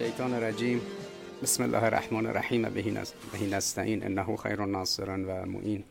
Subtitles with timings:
[0.00, 0.80] الشیطان الرجیم.
[1.42, 2.68] بسم الله الرحمن الرحیم.
[3.32, 4.04] بهی نستعین.
[4.04, 5.84] انه خیر ناصر و معین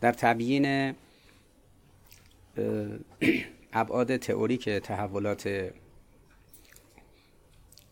[0.00, 0.94] در تبیین
[3.72, 5.70] ابعاد تئوریک تحولات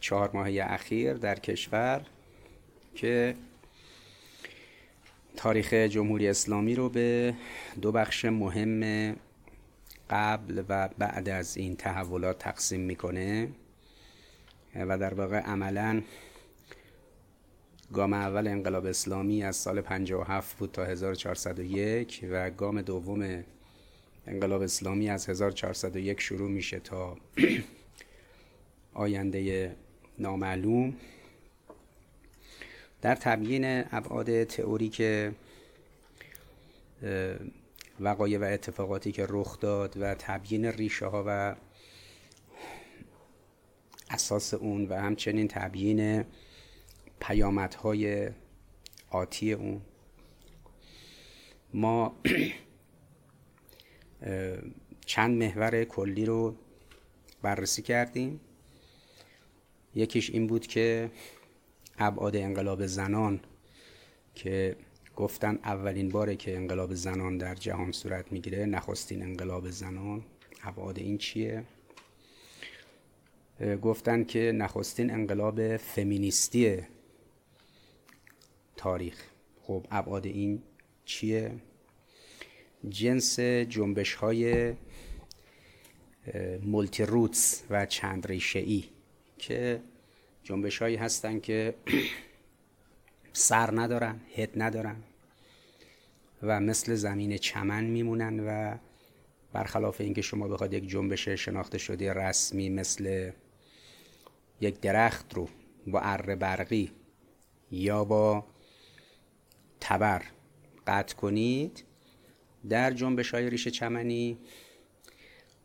[0.01, 2.01] چهار ماهه اخیر در کشور
[2.95, 3.35] که
[5.37, 7.35] تاریخ جمهوری اسلامی رو به
[7.83, 9.17] دو بخش مهم
[10.11, 13.49] قبل و بعد از این تحولات تقسیم می‌کنه.
[14.75, 16.03] و در واقع عملا
[17.93, 23.45] گام اول انقلاب اسلامی از سال 57 بود تا 1401 و گام دوم
[24.27, 27.17] انقلاب اسلامی از 1401 شروع میشه تا
[28.95, 29.77] آینده
[30.19, 30.97] نامعلوم.
[33.03, 35.03] در تبیین ابعاد تئوریک
[38.01, 41.57] وقایع و اتفاقاتی که رخ داد و تبیین ریشه ها و
[44.11, 46.25] اساس اون و همچنین تبیین
[47.21, 48.31] پیامدهای
[49.11, 49.81] آتی اون.
[51.75, 52.17] ما
[55.07, 56.57] چند محور کلی رو
[57.43, 58.41] بررسی کردیم.
[59.95, 61.11] یکیش این بود که
[61.99, 63.41] ابعاد انقلاب زنان
[64.35, 64.77] که
[65.19, 70.25] گفتن اولین باره که انقلاب زنان در جهان صورت می‌گیره نخستین انقلاب زنان.
[70.63, 71.65] ابعاد این چیه؟
[73.83, 76.83] گفتن که نخستین انقلاب فمینیستی
[78.77, 79.23] تاریخ.
[79.63, 80.63] خب ابعاد این
[81.05, 81.55] چیه؟
[82.89, 84.73] جنس جنبش های
[86.63, 88.85] مولتی روتس و چند ریشه ای
[89.39, 89.81] که
[90.43, 91.75] جنبش هایی هستن که
[93.39, 94.97] سر ندارن هد ندارن
[96.43, 98.79] و مثل زمین چمن میمونن و
[99.53, 103.31] برخلاف اینکه شما بخواد یک جنبش شناخته شده رسمی مثل
[104.61, 105.49] یک درخت رو
[105.87, 106.93] با اره برقی
[107.71, 108.47] یا با
[109.81, 110.23] تبر
[110.87, 111.85] قطع کنید
[112.69, 114.39] در جنبش های ریشه چمنی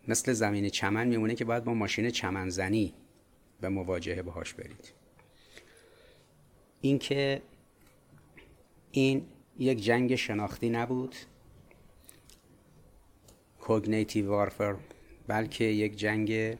[0.08, 2.94] مثل زمین چمن میمونه که باید با ماشین چمنزنی
[3.62, 4.94] به مواجهه باهاش برید.
[6.82, 7.42] اینکه
[8.96, 9.26] این
[9.60, 11.16] یک جنگ شناختی نبود.
[13.60, 14.76] کوگنیتیو وارفر
[15.28, 16.58] بلکه یک جنگ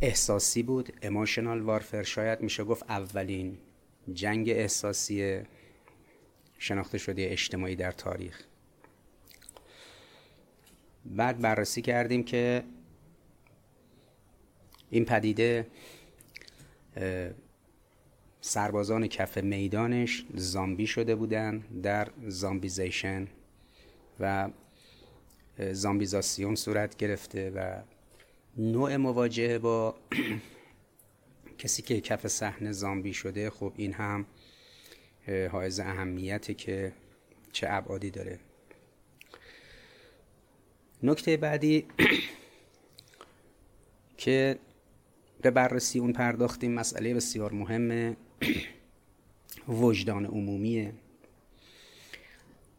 [0.00, 0.92] احساسی بود.
[1.02, 3.58] اموشنال وارفر شاید میشه گفت اولین
[4.12, 5.42] جنگ احساسی
[6.58, 8.42] شناخته شده اجتماعی در تاریخ.
[11.04, 12.64] بعد بررسی کردیم که
[14.90, 15.66] این پدیده
[18.44, 23.28] سربازان کف میدانش زامبی شده بودن در زامبیزیشن
[24.20, 24.50] و
[25.72, 27.82] زامبیزاسیون صورت گرفته و
[28.56, 29.94] نوع مواجهه با
[31.58, 34.26] کسی که کف صحنه زامبی شده خب این هم
[35.52, 36.92] حائز اهمیته که
[37.52, 38.38] چه ابعادی داره.
[41.02, 41.86] نکته بعدی
[44.16, 44.58] که
[45.42, 48.16] به بررسی اون پرداختیم مسئله بسیار مهم
[49.68, 50.92] وجدان عمومیه.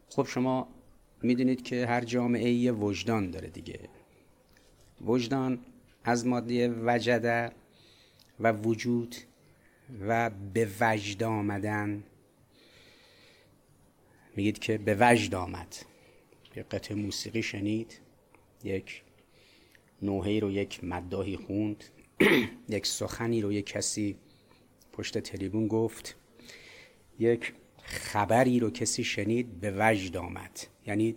[0.08, 0.68] خب شما
[1.22, 3.80] می‌دونید که هر جامعه یه وجدان داره دیگه.
[5.04, 5.58] وجدان
[6.04, 7.52] از ماده وجده
[8.40, 9.16] و وجود
[10.00, 12.04] و به وجد آمدن.
[14.36, 15.76] میگید که به وجد آمد.
[16.56, 18.00] یه قطع موسیقی شنید
[18.64, 19.02] یک
[20.02, 21.84] نوحه رو یک مداهی خوند
[22.68, 24.16] یک سخنی رو یک کسی
[24.96, 26.16] پشت تلیبون گفت
[27.18, 30.60] یک خبری رو کسی شنید به وجد آمد.
[30.86, 31.16] یعنی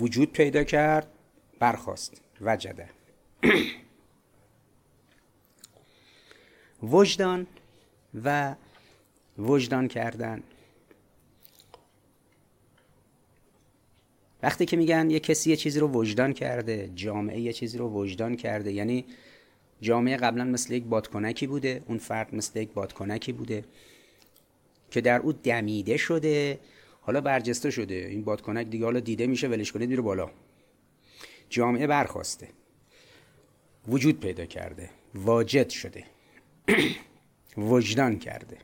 [0.00, 1.10] وجود پیدا کرد
[1.58, 2.88] برخواست وجده
[6.82, 7.46] وجدان
[8.24, 8.54] و
[9.38, 10.42] وجدان کردن.
[14.42, 18.36] وقتی که میگن یه کسی یه چیزی رو وجدان کرده جامعه یه چیزی رو وجدان
[18.36, 19.04] کرده یعنی
[19.82, 23.64] جامعه قبلا مثل یک بادکنکی بوده اون فرد مثل یک بادکنکی بوده
[24.90, 26.58] که در او دمیده شده
[27.00, 27.94] حالا برجسته شده.
[27.94, 30.30] این بادکنک دیگه حالا دیده میشه ولش کنید میره بالا.
[31.48, 32.48] جامعه برخواسته.
[33.88, 34.90] وجود پیدا کرده.
[35.14, 36.04] واجد شده.
[37.56, 38.58] وجدان کرده.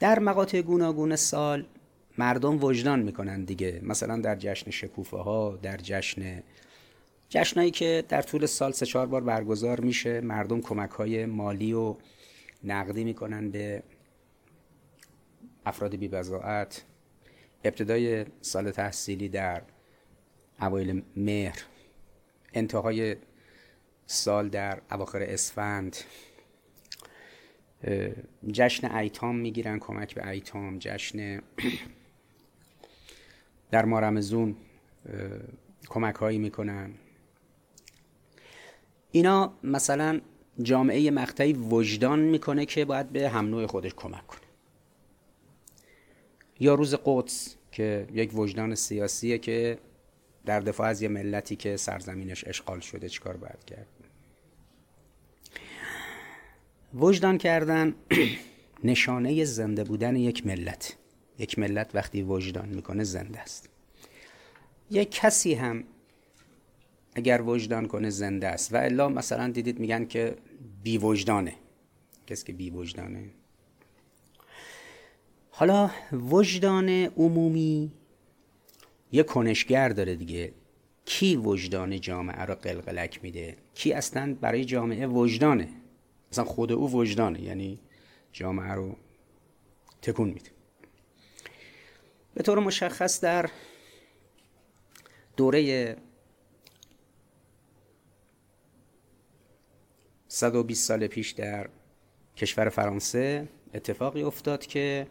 [0.00, 1.66] در مقاطع گوناگون سال
[2.18, 3.80] مردم وجدان می‌کنن دیگه.
[3.82, 6.42] مثلا در جشن شکوفه ها در جشن
[7.30, 11.96] جشنایی که در طول سال سه چهار بار برگزار میشه مردم کمک های مالی و
[12.64, 13.82] نقدی می‌کنن به
[15.66, 16.10] افراد بی
[17.64, 19.62] ابتدای سال تحصیلی در
[20.60, 21.58] اوایل مهر
[22.52, 23.16] انتهای
[24.06, 25.96] سال در اواخر اسفند
[28.52, 31.40] جشن ایتام می‌گیرن کمک به ایتام جشن
[33.70, 34.56] در مارمزون
[35.88, 36.94] کمک هایی می‌کنن.
[39.12, 40.20] اینا مثلا
[40.62, 44.40] جامعه مقطعی وجدان می‌کنه که باید به هم نوع خودش کمک کنه.
[46.60, 49.78] یا روز قدس که یک وجدان سیاسیه که
[50.44, 53.86] در دفاع از یه ملتی که سرزمینش اشغال شده چیکار باید کرد؟
[56.94, 57.94] وجدان کردن
[58.84, 60.96] نشانه زنده بودن یک ملت.
[61.38, 63.68] یک ملت وقتی وجدان می‌کنه زنده است.
[64.90, 65.84] یک کسی هم
[67.20, 68.74] اگر وجدان کنه زنده است.
[68.74, 70.36] و الا مثلا دیدید میگن که
[70.82, 71.54] بی وجدانه.
[72.26, 73.24] کسی که بی وجدانه.
[75.50, 77.92] حالا وجدان عمومی
[79.12, 80.52] یه کنشگر داره دیگه.
[81.04, 85.68] کی وجدان جامعه رو قلقلک میده؟ کی اصلا برای جامعه وجدانه؟
[86.32, 87.78] اصلا خود او وجدانه یعنی
[88.32, 88.96] جامعه رو
[90.02, 90.50] تکون میده.
[92.34, 93.50] به طور مشخص در
[95.36, 95.96] دوره
[100.32, 101.68] 120 سال پیش در
[102.36, 105.06] کشور فرانسه اتفاقی افتاد که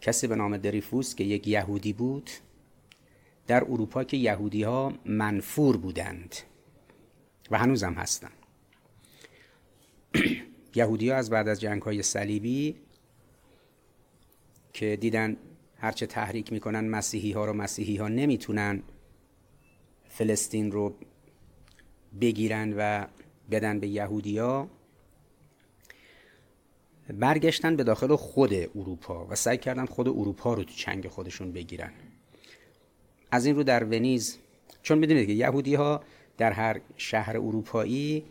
[0.00, 2.30] کسی به نام دریفوس که یک یهودی بود
[3.46, 6.36] در اروپا که یهودی ها منفور بودند
[7.50, 8.32] و هنوز هم هستند
[10.74, 12.76] یهودی ها از بعد از جنگ های صلیبی
[14.72, 15.36] که دیدن
[15.76, 18.82] هرچه تحریک می‌کنن مسیحی ها رو مسیحی ها نمی‌تونن
[20.08, 20.94] فلسطین رو
[22.20, 23.06] بگیرن و
[23.50, 24.68] بدن به یهودیا
[27.12, 31.92] برگشتن به داخل خود اروپا و سعی کردن خود اروپا رو تو چنگ خودشون بگیرن.
[33.30, 34.38] از این رو در ونیز
[34.82, 36.00] چون می‌دونید که یهودی ها
[36.38, 38.24] در هر شهر اروپایی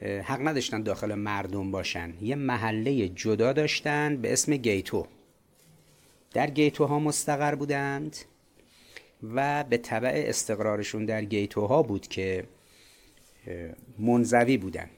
[0.00, 2.14] حق نداشتن داخل مردم باشن.
[2.20, 5.06] یه محله جدا داشتن به اسم گیتو.
[6.32, 8.16] در گیتو ها مستقر بودند
[9.34, 12.44] و به طبع استقرارشون در گیتو ها بود که
[13.98, 14.90] منزوی بودن.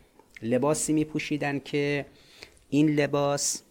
[0.42, 2.06] لباسی می پوشیدن که
[2.70, 3.62] این لباس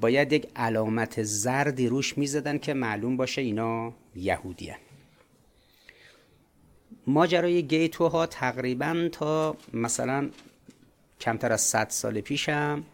[0.00, 4.78] باید یک علامت زردی روش می زدن که معلوم باشه اینا یهودی هن.
[7.06, 10.30] ماجرای گیتو ها تقریبا تا مثلا
[11.20, 12.84] کمتر از 100 سال پیشم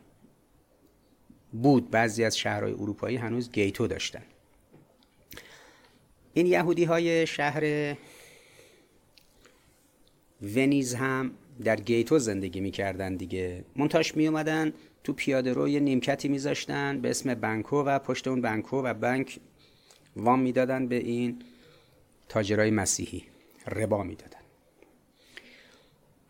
[1.52, 1.90] بود.
[1.90, 4.22] بعضی از شهرهای اروپایی هنوز گیتو داشتن.
[6.34, 7.96] این یهودی های شهر
[10.42, 11.30] ونیز هم
[11.64, 13.64] در گیتو زندگی می‌کردن دیگه.
[13.76, 14.72] منتاش می اومدن
[15.04, 19.38] تو پیاده رو یه نیمکتی میذاشتن به اسم بنکو و پشت اون بنکو و بنک
[20.16, 21.38] وام می‌دادن به این
[22.28, 23.24] تاجرای مسیحی.
[23.66, 24.38] ربا می‌دادن.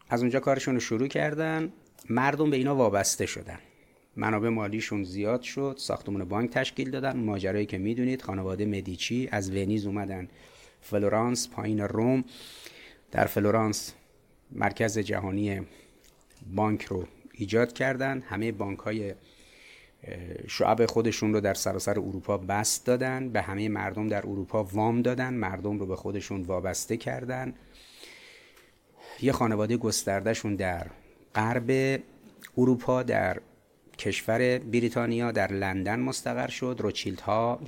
[0.08, 1.72] از اونجا کارشون رو شروع کردن.
[2.10, 3.58] مردم به اینا وابسته شدن.
[4.16, 5.74] منابع مالیشون زیاد شد.
[5.78, 7.16] ساختمون بانک تشکیل دادن.
[7.16, 10.28] ماجرایی که می‌دونید خانواده مدیچی از ونیز اومدن.
[10.80, 12.24] فلورانس پایین روم.
[13.10, 13.94] در فلورانس
[14.54, 15.60] مرکز جهانی
[16.54, 18.20] بانک رو ایجاد کردن.
[18.20, 19.14] همه بانک های
[20.48, 23.28] شعب خودشون رو در سراسر اروپا بست دادن.
[23.28, 25.34] به همه مردم در اروپا وام دادن.
[25.34, 27.54] مردم رو به خودشون وابسته کردن.
[29.22, 30.86] یه خانواده گستردهشون در
[31.34, 32.00] غرب
[32.58, 33.40] اروپا در
[33.98, 36.76] کشور بریتانیا در لندن مستقر شد.
[36.78, 37.60] روچیلد ها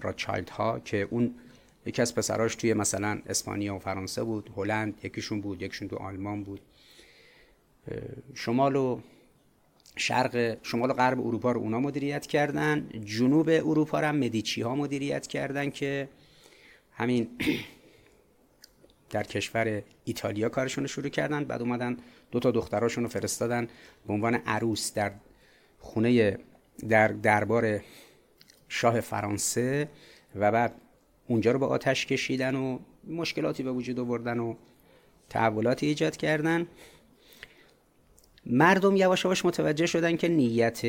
[0.50, 1.34] ها که اون
[1.86, 6.42] یکی از پسراش توی مثلا اسپانیا و فرانسه بود هلند یکیشون بود یکیشون تو آلمان
[6.42, 6.60] بود.
[8.34, 9.00] شمال و
[9.96, 12.88] شرق شمال و غرب اروپا رو اونا مدیریت کردن.
[13.04, 16.08] جنوب اروپا رو هم مدیچی ها مدیریت کردن که
[16.92, 17.28] همین
[19.10, 21.44] در کشور ایتالیا کارشون رو شروع کردن.
[21.44, 21.96] بعد اومدن
[22.30, 23.68] دو تا دختراشون رو فرستادن
[24.06, 25.12] به عنوان عروس در
[25.78, 26.38] خونه
[26.88, 27.80] در دربار
[28.68, 29.88] شاه فرانسه
[30.34, 30.74] و بعد
[31.26, 34.54] اونجا رو به آتش کشیدن و مشکلاتی به وجود آوردن و
[35.28, 36.66] تحولاتی ایجاد کردن.
[38.46, 40.82] مردم یواش یواش متوجه شدن که نیت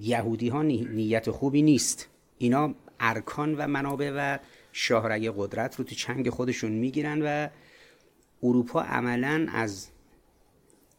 [0.00, 2.08] یهودی ها نیت خوبی نیست.
[2.38, 4.38] اینا ارکان و منابع و
[4.72, 7.48] شاهرگ قدرت رو تو چنگ خودشون می‌گیرن و
[8.42, 9.88] اروپا عملا از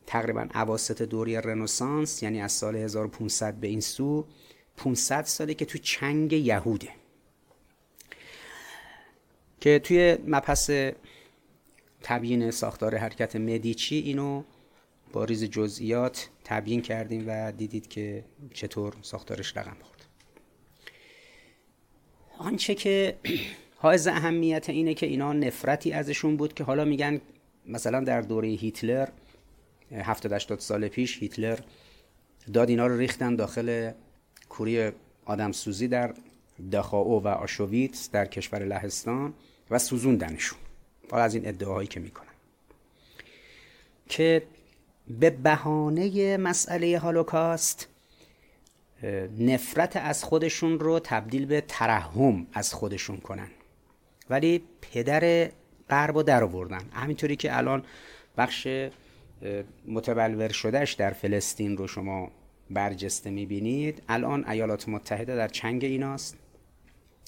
[0.08, 4.26] تقریبا عواست دوری رنسانس یعنی از سال 1500 به این سو
[4.78, 6.90] 500 ساله که تو چنگ یهوده.
[9.62, 10.70] که توی مپس
[12.02, 14.44] تبیین ساختار حرکت مدیچی اینو
[15.14, 18.24] با ریز جزئیات تبیین کردیم و دیدید که
[18.54, 20.06] چطور ساختارش رقم خورد.
[22.38, 23.18] آنچه که
[23.82, 27.22] حائز اهمیت اینه که اینا نفرتی ازشون بود که حالا میگن
[27.66, 29.08] مثلا در دوره هیتلر
[29.92, 31.60] 70 80 سال پیش هیتلر
[32.54, 33.92] داد اینا رو ریختن داخل
[34.50, 34.92] کوری
[35.26, 36.14] آدم سوزی در
[36.72, 39.34] دخاو و آشویتس در کشور لهستان
[39.72, 40.60] و سوزوندنشون.
[41.12, 42.28] حالا از این ادعاهایی که می‌کنن.
[44.10, 44.44] که
[45.10, 47.88] به بهانه مسئله هالوکاست
[49.40, 53.48] نفرت از خودشون رو تبدیل به ترحم از خودشون کنن.
[54.30, 55.52] ولی پدر
[55.90, 56.82] غرب رو در آوردن.
[56.94, 57.84] همینطوری که الان
[58.38, 58.68] بخش
[59.88, 62.32] متبلور شدهش در فلسطین رو شما
[62.70, 64.04] برجسته می‌بینید.
[64.10, 66.38] الان ایالات متحده در چنگ ایناست.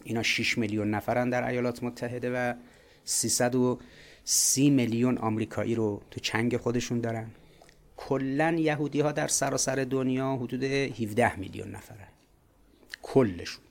[0.03, 2.53] اینا 6 میلیون نفرن در ایالات متحده و
[3.05, 7.31] 330 میلیون آمریکایی رو تو چنگ خودشون دارن.
[8.08, 12.08] کلا یهودی ها در سراسر دنیا حدود 17 میلیون نفرن
[13.01, 13.63] کلشون.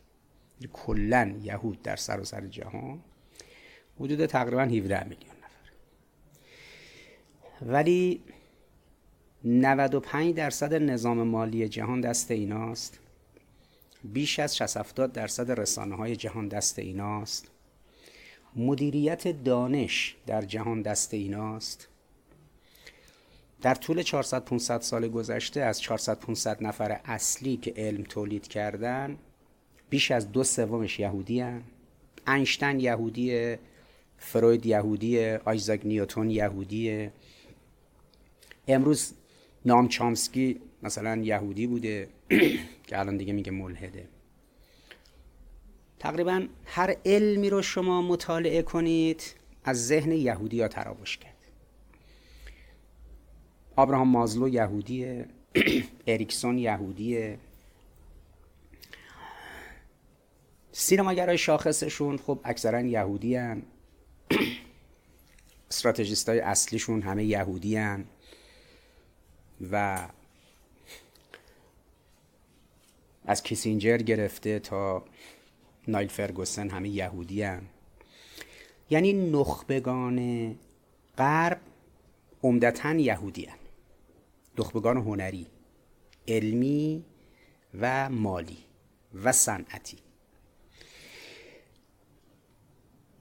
[0.73, 3.01] کلا یهود در سراسر جهان
[4.01, 5.71] حدود تقریبا 17 میلیون نفر
[7.63, 8.21] ولی
[9.45, 12.99] 95 درصد نظام مالی جهان دست ایناست.
[14.05, 17.51] بیش از 60 70 درصد رسانه های جهان دست ایناست.
[18.57, 21.90] مدیریت دانش در جهان دست ایناست.
[23.61, 29.19] در طول 400 500 سال گذشته از 400 500 نفر اصلی که علم تولید کردن
[29.91, 31.63] بیش از دو سومش یهودی هن.
[32.29, 33.57] اینشتین یهودی
[34.19, 37.11] فروید یهودی آیزاک نیوتون یهودی.
[38.69, 39.13] امروز
[39.65, 42.09] نام چامسکی مثلا یهودی بوده
[42.87, 44.09] که الان دیگه میگه ملحده.
[45.99, 51.30] تقریبا هر علمی رو شما مطالعه کنید از ذهن یهودی ها تراوش کرد.
[53.77, 55.27] آبراهام مازلو یهودیه
[56.07, 57.39] اریکسون یهودیه
[60.81, 63.63] سینماگرای شاخصشون خب اکثرا یهودی هن.
[65.71, 68.05] استراتژیست های اصلیشون همه یهودی هن.
[69.73, 70.09] و
[73.25, 75.05] از کیسینجر گرفته تا
[75.89, 77.63] نایل فرگوسن همه یهودی هن.
[78.91, 80.55] یعنی نخبگان
[81.19, 81.61] غرب
[82.43, 83.60] عمدتا یهودی هن.
[84.61, 85.47] نخبگان هنری
[86.29, 87.05] علمی
[87.81, 88.59] و مالی
[89.25, 89.99] و صنعتی.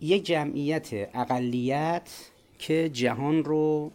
[0.01, 2.09] یک جمعیت اقلیت
[2.59, 3.91] که جهان رو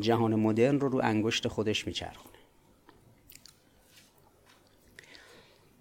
[0.00, 2.38] جهان مدرن رو رو انگشت خودش میچرخونه.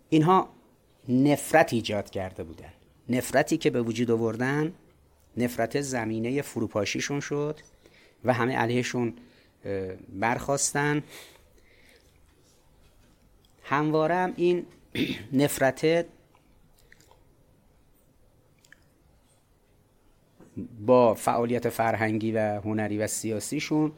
[0.09, 0.49] اینها
[1.09, 2.73] نفرت ایجاد کرده بودن.
[3.09, 4.73] نفرتی که به وجود آوردن
[5.37, 7.59] نفرت زمینه فروپاشیشون شد
[8.25, 9.13] و همه علیهشون
[10.09, 11.03] برخواستن.
[13.63, 14.65] همواره هم این
[15.33, 16.05] نفرت
[20.85, 23.91] با فعالیت فرهنگی و هنری و سیاسیشون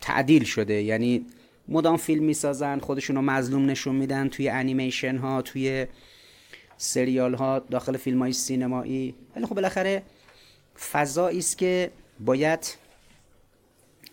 [0.00, 0.82] تعدیل شده.
[0.82, 1.26] یعنی
[1.68, 5.86] مدام فیلم می‌سازن خودشون رو مظلوم نشون میدن توی انیمیشن ها توی
[6.76, 9.14] سریال ها داخل فیلم های سینمایی.
[9.36, 10.02] ولی خب بالاخره
[10.92, 11.90] فضایی است که
[12.20, 12.76] باید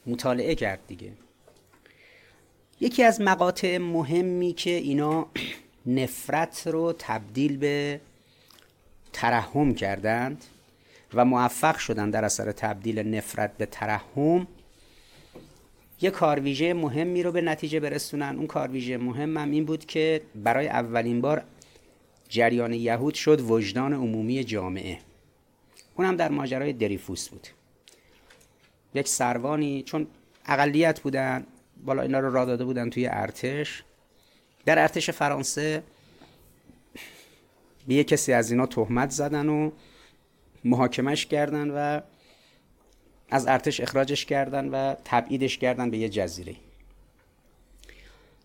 [0.08, 1.12] مطالعه کرد دیگه.
[2.80, 5.28] یکی از مقاطع مهمی که اینا
[5.86, 8.02] نفرت رو تبدیل به
[9.14, 10.46] ترحم کردند
[11.14, 14.48] و موفق شدن در اثر تبدیل نفرت به ترحم
[16.02, 18.36] یه کارویژه مهمی رو به نتیجه برسونن.
[18.38, 21.44] اون کارویژه مهم هم این بود که برای اولین بار
[22.30, 25.00] جریان یهود شد وجدان عمومی جامعه.
[25.96, 27.48] اونم در ماجرای دریفوس بود.
[28.98, 30.08] یک سروانی چون
[30.46, 31.46] اقلیت بودن
[31.86, 33.84] بالا اینا رو را داده بودن توی ارتش.
[34.66, 35.84] در ارتش فرانسه
[37.88, 39.72] به یه کسی از اینا تهمت زدن و
[40.64, 42.02] محاکمش کردن و
[43.30, 46.56] از ارتش اخراجش کردن و تبعیدش کردن به یه جزیره.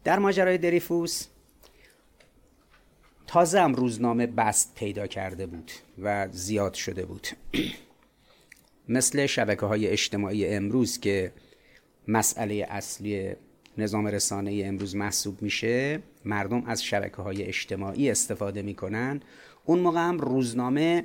[0.05, 1.27] در ماجرای دریفوس
[3.27, 5.71] تازه هم روزنامه بست پیدا کرده بود
[6.03, 7.29] و زیاد شده بود.
[8.89, 11.33] مثل شبکه های اجتماعی امروز که
[12.09, 13.35] مسئله اصلی
[13.79, 19.21] نظام رسانه امروز محسوب میشه مردم از شبکه های اجتماعی استفاده می‌کنن.
[19.65, 21.05] اون موقع هم روزنامه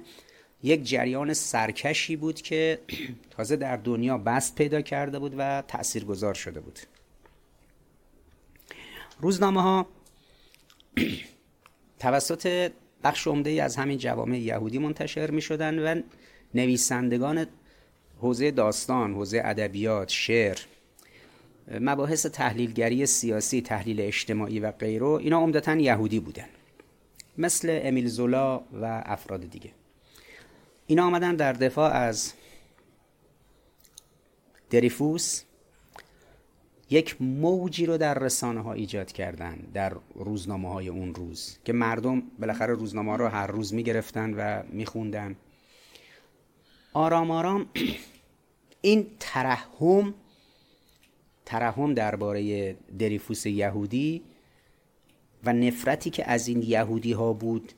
[0.63, 2.79] یک جریان سرکشی بود که
[3.38, 6.79] تازه در دنیا بست پیدا کرده بود و تأثیر گذار شده بود.
[9.19, 9.88] روزنامه ها
[12.00, 12.72] توسط
[13.03, 16.01] بخش عمده از همین جوامع یهودی منتشر می شدن و
[16.53, 17.46] نویسندگان
[18.21, 20.57] حوزه داستان، حوزه ادبیات، شعر،
[21.71, 26.47] مباحث تحلیلگری سیاسی، تحلیل اجتماعی و غیره اینا عمدتا یهودی بودن.
[27.38, 29.71] مثل امیل زولا و افراد دیگه.
[30.88, 32.33] اینا آمدن در دفاع از
[34.69, 35.43] دریفوس.
[36.89, 42.24] یک موجی رو در رسانه ها ایجاد کردن در روزنامه های اون روز که مردم
[42.39, 45.36] بالاخره روزنامه رو هر روز می‌گرفتن و میخوندن.
[46.94, 47.65] آرام آرام.
[48.82, 50.13] این ترحم
[51.46, 54.22] ترحم درباره دریفوس یهودی
[55.44, 57.74] و نفرتی که از این یهودی ها بود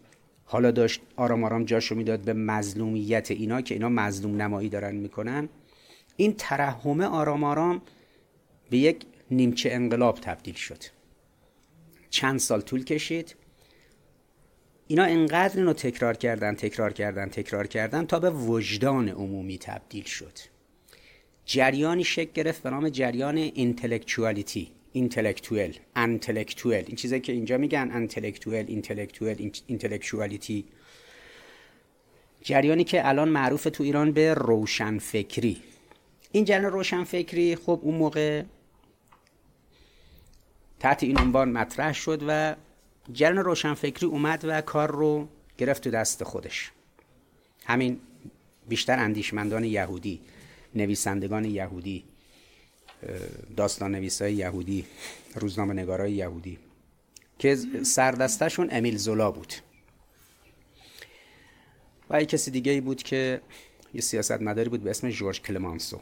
[0.45, 5.49] حالا داشت آرام آرام جاشو می‌داد به مظلومیت اینا که اینا مظلوم نمایی دارن می‌کنن.
[6.17, 7.81] این ترحمه آرام آرام
[8.69, 10.83] به یک نیمچه انقلاب تبدیل شد.
[12.09, 13.35] چند سال طول کشید.
[14.91, 20.39] اینا انقدر اینو تکرار کردن تکرار کردن تکرار کردن تا به وجدان عمومی تبدیل شد.
[21.45, 28.65] جریانی شکل گرفت به نام جریان انتلکچوالیتی انتلکتوئل انتلکتوئل این چیزی که اینجا میگن انتلکتوئل
[28.69, 30.65] انتلکتوئل انتلکچوالیتی
[32.41, 35.57] جریانی که الان معروف تو ایران به روشنفکری.
[36.31, 38.43] این جریان روشنفکری خب اون موقع
[40.79, 42.55] تحت این عنوان مطرح شد و
[43.13, 46.71] جریان روشنفکری اومد و کار رو گرفت تو دست خودش.
[47.65, 47.99] همین
[48.67, 50.21] بیشتر اندیشمندان یهودی
[50.75, 52.03] نویسندگان یهودی
[53.57, 54.85] داستان نویسای یهودی
[55.35, 56.59] روزنامه نگارای یهودی
[57.39, 59.53] که سردستشون امیل زولا بود.
[62.09, 63.41] و یک کسی دیگه ای بود که
[63.93, 65.99] یه سیاست مداری بود به اسم جورج کلمانسو.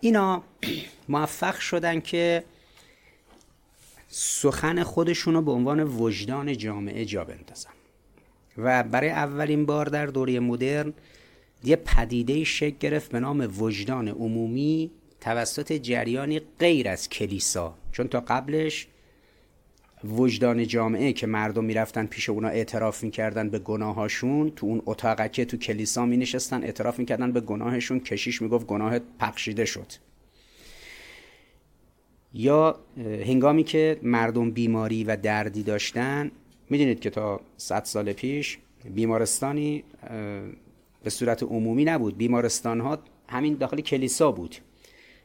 [0.00, 0.42] اینا
[1.08, 2.44] موفق شدن که
[4.08, 7.70] سخن خودشون رو به عنوان وجدان جامعه جا بندازن.
[8.58, 10.92] و برای اولین بار در دوره مدرن
[11.64, 17.74] یه پدیده شکل گرفت به نام وجدان عمومی توسط جریانی غیر از کلیسا.
[17.92, 18.86] چون تا قبلش
[20.04, 25.56] وجدان جامعه که مردم می‌رفتن پیش اونا اعتراف می‌کردن به گناهاشون تو اون اتاقکه تو
[25.56, 29.92] کلیسا می نشستن اعتراف می‌کردن به گناهشون کشیش می‌گفت گناه پخشیده شد.
[32.38, 36.30] یا هنگامی که مردم بیماری و دردی داشتن
[36.70, 38.58] می‌دونید که تا 100 سال پیش
[38.94, 39.84] بیمارستانی
[41.04, 42.16] به صورت عمومی نبود.
[42.16, 42.98] بیمارستان ها
[43.28, 44.56] همین داخل کلیسا بود.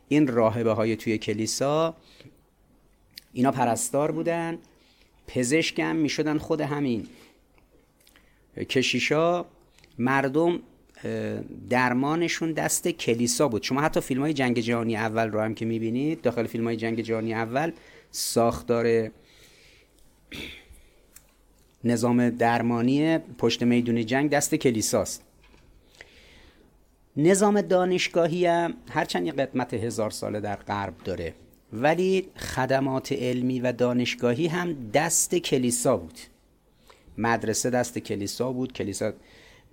[0.07, 1.95] این راهبه های توی کلیسا
[3.33, 4.57] اینا پرستار بودن
[5.27, 7.07] پزشک هم می‌شدن خود همین
[8.69, 9.45] کشیشا.
[9.99, 10.59] مردم
[11.69, 13.63] درمانشون دست کلیسا بود.
[13.63, 17.01] شما حتی فیلم های جنگ جهانی اول رو هم که می‌بینید داخل فیلم های جنگ
[17.01, 17.71] جهانی اول
[18.11, 19.11] ساختار
[21.83, 25.23] نظام درمانی پشت میدون جنگ دست کلیساست.
[27.17, 31.33] نظام دانشگاهی هم هرچند یه قدمت هزار ساله در غرب داره
[31.73, 36.19] ولی خدمات علمی و دانشگاهی هم دست کلیسا بود.
[37.17, 39.13] مدرسه دست کلیسا بود کلیسا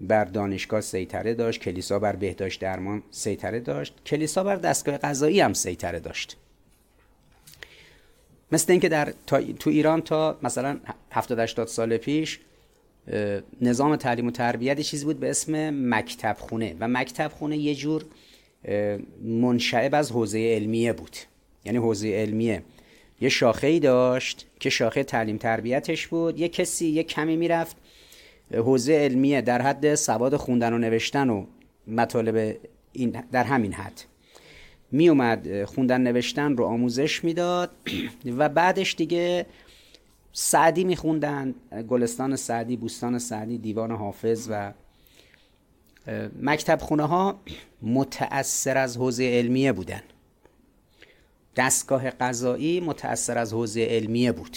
[0.00, 5.52] بر دانشگاه سیطره داشت کلیسا بر بهداشت درمان سیطره داشت کلیسا بر دستگاه قضایی هم
[5.52, 6.36] سیطره داشت.
[8.52, 9.12] مثل اینکه در
[9.58, 12.40] تو ایران تا مثلا 70 80 سال پیش
[13.60, 18.04] نظام تعلیم و تربیت چیزی بود به اسم مکتب خونه و مکتب خونه یه جور
[19.22, 21.16] منشعب از حوزه علمیه بود.
[21.64, 22.62] یعنی حوزه علمیه.
[23.20, 27.76] یه شاخه ای داشت که شاخه تعلیم تربیتش بود یه کسی یه کمی می‌رفت
[28.54, 31.46] حوزه علمیه در حد سواد خوندن و نوشتن و
[31.86, 32.56] مطالب
[32.92, 34.04] این در همین حد.
[34.92, 37.70] می اومد خوندن نوشتن رو آموزش می‌داد.
[38.38, 39.46] و بعدش دیگه
[40.32, 41.54] سعدی میخوندن.
[41.88, 44.72] گلستان سعدی بوستان سعدی دیوان حافظ و
[46.42, 47.40] مکتب خونه ها
[47.82, 50.02] متأثر از حوزه علمیه بودن.
[51.56, 54.56] دستگاه قضایی متأثر از حوزه علمیه بود.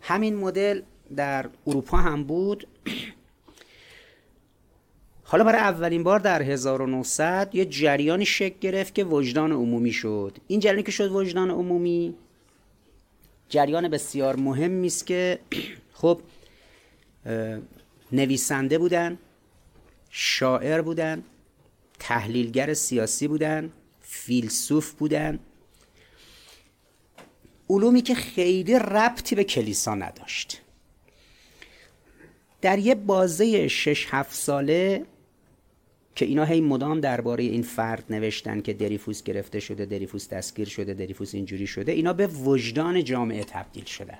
[0.00, 0.82] همین مدل
[1.16, 2.66] در اروپا هم بود.
[5.24, 10.36] حالا برای اولین بار در 1900 یه جریانی شکل گرفت که وجدان عمومی شد.
[10.48, 12.14] این جریانی که شد وجدان عمومی
[13.48, 15.38] جریان بسیار مهمی است که
[16.00, 16.20] خب
[18.12, 19.18] نویسنده بودن
[20.10, 21.22] شاعر بودن
[21.98, 25.38] تحلیلگر سیاسی بودن فیلسوف بودن.
[27.70, 30.63] علومی که خیلی ربطی به کلیسا نداشت.
[32.64, 35.04] در یه بازه 6 7 ساله
[36.14, 40.94] که اینا هی مدام درباره این فرد نوشتن که دریفوس گرفته شده دریفوس دستگیر شده
[40.94, 44.18] دریفوس اینجوری شده اینا به وجدان جامعه تبدیل شدن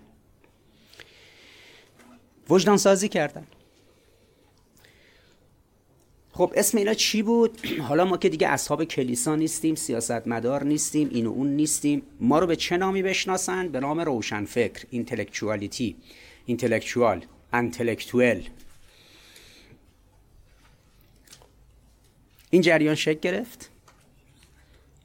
[2.51, 3.47] وجدان سازی کردن
[6.33, 11.27] خب اسم اینا چی بود؟ حالا ما که دیگه اصحاب کلیسا نیستیم، سیاستمدار نیستیم، این
[11.27, 12.03] و اون نیستیم.
[12.21, 15.97] ما رو به چه نامی بشناسن؟ به نام روشنفکر، اینتלקچوالیتی،
[16.47, 18.49] اینتלקچوال، انتלקچوال
[22.51, 23.71] این جریان شکل گرفت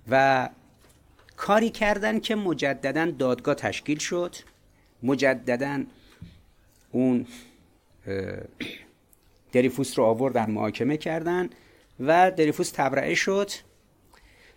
[0.09, 0.49] و
[1.37, 4.35] کاری کردن که مجددا دادگاه تشکیل شد.
[5.03, 5.83] مجددا
[6.91, 7.27] اون
[9.51, 11.49] دریفوس رو آوردن محاکمه کردن
[11.99, 13.51] و دریفوس تبرئه شد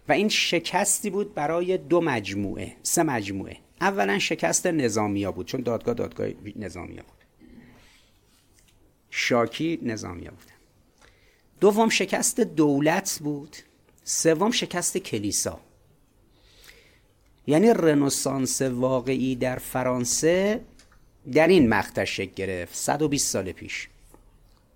[0.09, 3.57] و این شکستی بود برای دو مجموعه سه مجموعه.
[3.81, 7.22] اولا شکست نظامیا بود چون دادگاه دادگاه نظامیا بود.
[9.15, 10.53] شاکی نظامیا بود
[11.61, 13.57] دوم شکست دولت بود.
[14.05, 15.61] سوم شکست کلیسا.
[17.47, 20.61] یعنی رنسانس واقعی در فرانسه
[21.33, 22.75] در این مقطع شکل گرفت.
[22.75, 23.89] 120 سال پیش.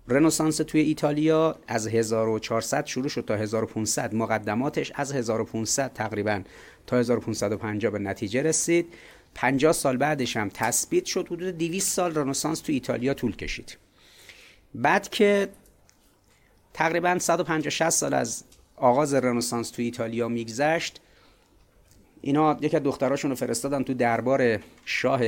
[0.07, 6.41] رنسانس توی ایتالیا از 1400 شروع شد تا 1500 مقدماتش از 1500 تقریبا
[6.87, 8.93] تا 1550 به نتیجه رسید.
[9.35, 11.27] 50 سال بعدش هم تثبیت شد.
[11.27, 13.86] حدود 200 سال رنسانس تو ایتالیا طول کشید.
[14.77, 15.49] بعد که
[16.73, 18.43] تقریبا 150 60 سال از
[18.75, 21.01] آغاز رنسانس تو ایتالیا میگذشت
[22.21, 25.21] اینا یکی از دختراشون رو فرستادن تو دربار شاه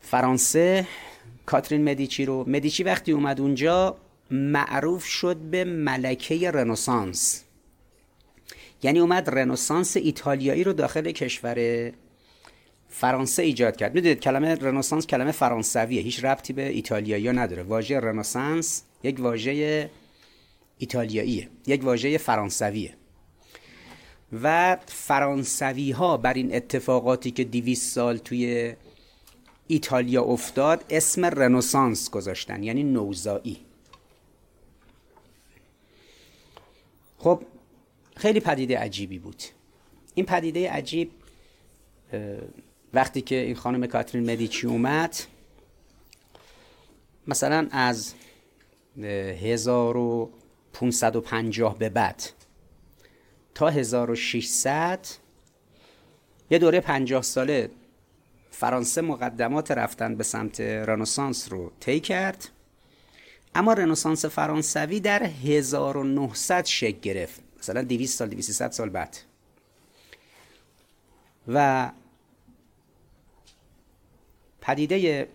[0.00, 0.86] فرانسه.
[1.46, 3.96] کاترین مدیچی رو مدیچی وقتی اومد اونجا
[4.30, 7.44] معروف شد به ملکه رنسانس.
[8.82, 11.56] یعنی اومد رنسانس ایتالیایی رو داخل کشور
[12.90, 13.94] فرانسه ایجاد کرد.
[13.94, 16.02] می‌دونید کلمه رنسانس کلمه فرانسویه.
[16.02, 17.62] هیچ ربطی به ایتالیایی نداره.
[17.62, 19.90] واژه رنسانس یک واژه
[20.78, 21.48] ایتالیاییه.
[21.66, 22.94] یک واژه فرانسویه.
[24.42, 28.74] و فرانسوی ها بر این اتفاقاتی که دیویس سال توی
[29.66, 32.62] ایتالیا افتاد اسم رنسانس گذاشتن.
[32.62, 33.56] یعنی نوزایی
[37.18, 37.42] خب
[38.16, 39.42] خیلی پدیده عجیبی بود.
[40.14, 41.10] این پدیده عجیب
[42.94, 45.16] وقتی که این خانم کاترین مدیچی اومد
[47.26, 48.14] مثلا از
[48.96, 52.22] 1550 به بعد
[53.54, 55.06] تا 1600
[56.50, 57.70] یه دوره 50 ساله
[58.50, 62.48] فرانسه مقدمات رفتن به سمت رنسانس رو طی کرد.
[63.54, 67.40] اما رنسانس فرانسوی در 1900 شکل گرفت.
[67.58, 69.16] مثلا 200 سال 200 سال بعد.
[71.48, 71.90] و
[74.60, 75.28] پدیده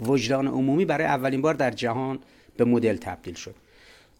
[0.00, 2.18] وجدان عمومی برای اولین بار در جهان
[2.56, 3.54] به مدل تبدیل شد.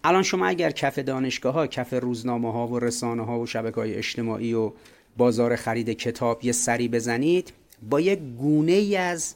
[0.05, 3.95] الان شما اگر کف دانشگاه ها کف روزنامه ها و رسانه ها و شبکه های
[3.95, 4.73] اجتماعی و
[5.17, 7.53] بازار خرید کتاب یه سری بزنید
[7.91, 9.35] با یک گونه ای از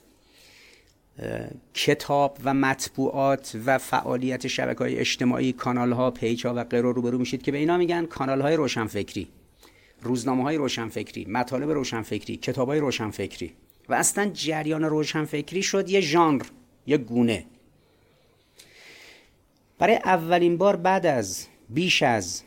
[1.75, 7.18] کتاب و مطبوعات و فعالیت شبکه های اجتماعی کانال ها پیج ها و غیره روبرو
[7.18, 9.29] میشید که به اینا میگن کانال های روشنفکری
[10.03, 13.53] روزنامه های روشنفکری مطالب روشنفکری کتاب های روشنفکری.
[13.90, 16.42] و اصلا جریان روشنفکری شد یه ژانر
[16.87, 17.46] یه گونه.
[19.79, 22.42] برای اولین بار بعد از بیش از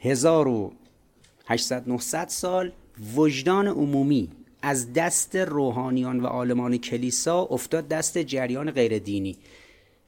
[0.00, 2.72] 1800 900 سال
[3.14, 4.28] وجدان عمومی
[4.62, 9.36] از دست روحانیان و عالمان کلیسا افتاد دست جریان غیر دینی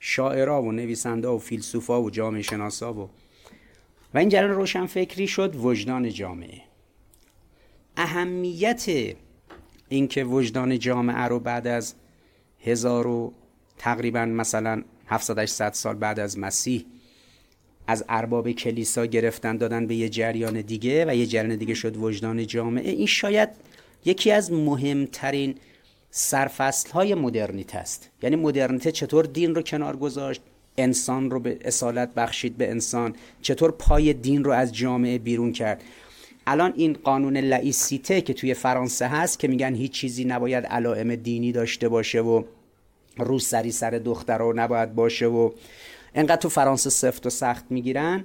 [0.01, 3.09] شاعرها و نویسنده و فیلسوفا و جامعه شناسا و
[4.15, 6.63] و این جریان روشنفکری شد وجدان جامعه.
[7.97, 9.15] اهمیت
[9.93, 11.95] اینکه وجدان جامعه رو بعد از
[12.61, 13.33] هزار و
[13.79, 16.85] تقریبا مثلا 700 سال بعد از مسیح
[17.87, 22.47] از ارباب کلیسا گرفتن دادن به یه جریان دیگه و یه جریان دیگه شد وجدان
[22.47, 22.91] جامعه.
[22.91, 23.49] این شاید
[24.05, 25.55] یکی از مهمترین
[26.11, 28.11] سرفصل های مدرنیت است.
[28.23, 30.41] یعنی مدرنیته چطور دین رو کنار گذاشت
[30.77, 35.83] انسان رو به اصالت بخشید به انسان چطور پای دین رو از جامعه بیرون کرد.
[36.47, 41.53] الان این قانون لایسیته که توی فرانسه هست که میگن هیچ چیزی نباید علائم دینی
[41.53, 42.43] داشته باشه و
[43.19, 45.51] روز سری سر دختر رو نباید باشه و
[46.15, 48.25] انقدر تو فرانسه سفت و سخت می‌گیرن.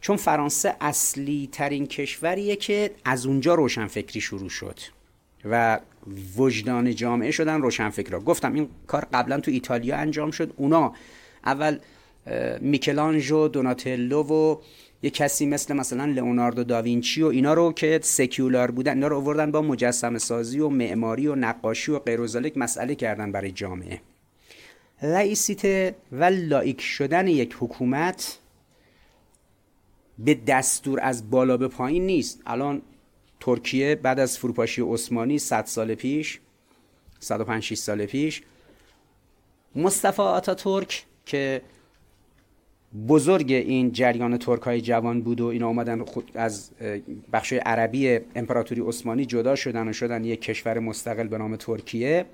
[0.00, 4.78] چون فرانسه اصلی ترین کشوریه که از اونجا روشنفکری شروع شد
[5.44, 5.80] و
[6.36, 8.20] وجدان جامعه شدن روشنفکرا.
[8.20, 10.52] گفتم این کار قبلا تو ایتالیا انجام شد.
[10.56, 10.92] اونا
[11.44, 11.78] اول
[12.60, 14.56] میکلانژو دوناتلو و
[15.04, 19.50] یه کسی مثل مثلا لئوناردو داوینچی و اینا رو که secular بودن اینا رو آوردن
[19.50, 22.20] با مجسمه سازی و معماری و نقاشی و غیره
[22.56, 24.00] مسئله کردن برای جامعه.
[25.02, 28.38] لائیسیته و لائیک شدن یک حکومت
[30.18, 32.42] به دستور از بالا به پایین نیست.
[32.46, 32.82] الان
[33.40, 36.40] ترکیه بعد از فروپاشی عثمانی 100 سال پیش
[37.20, 38.42] 105 سال پیش
[39.76, 41.62] مصطفی ترک که
[43.08, 46.70] بزرگ این جریان ترک های جوان بود و اینا اومدن خود از
[47.32, 52.24] بخش عربی امپراتوری عثمانی جدا شدن و شدن یک کشور مستقل به نام ترکیه.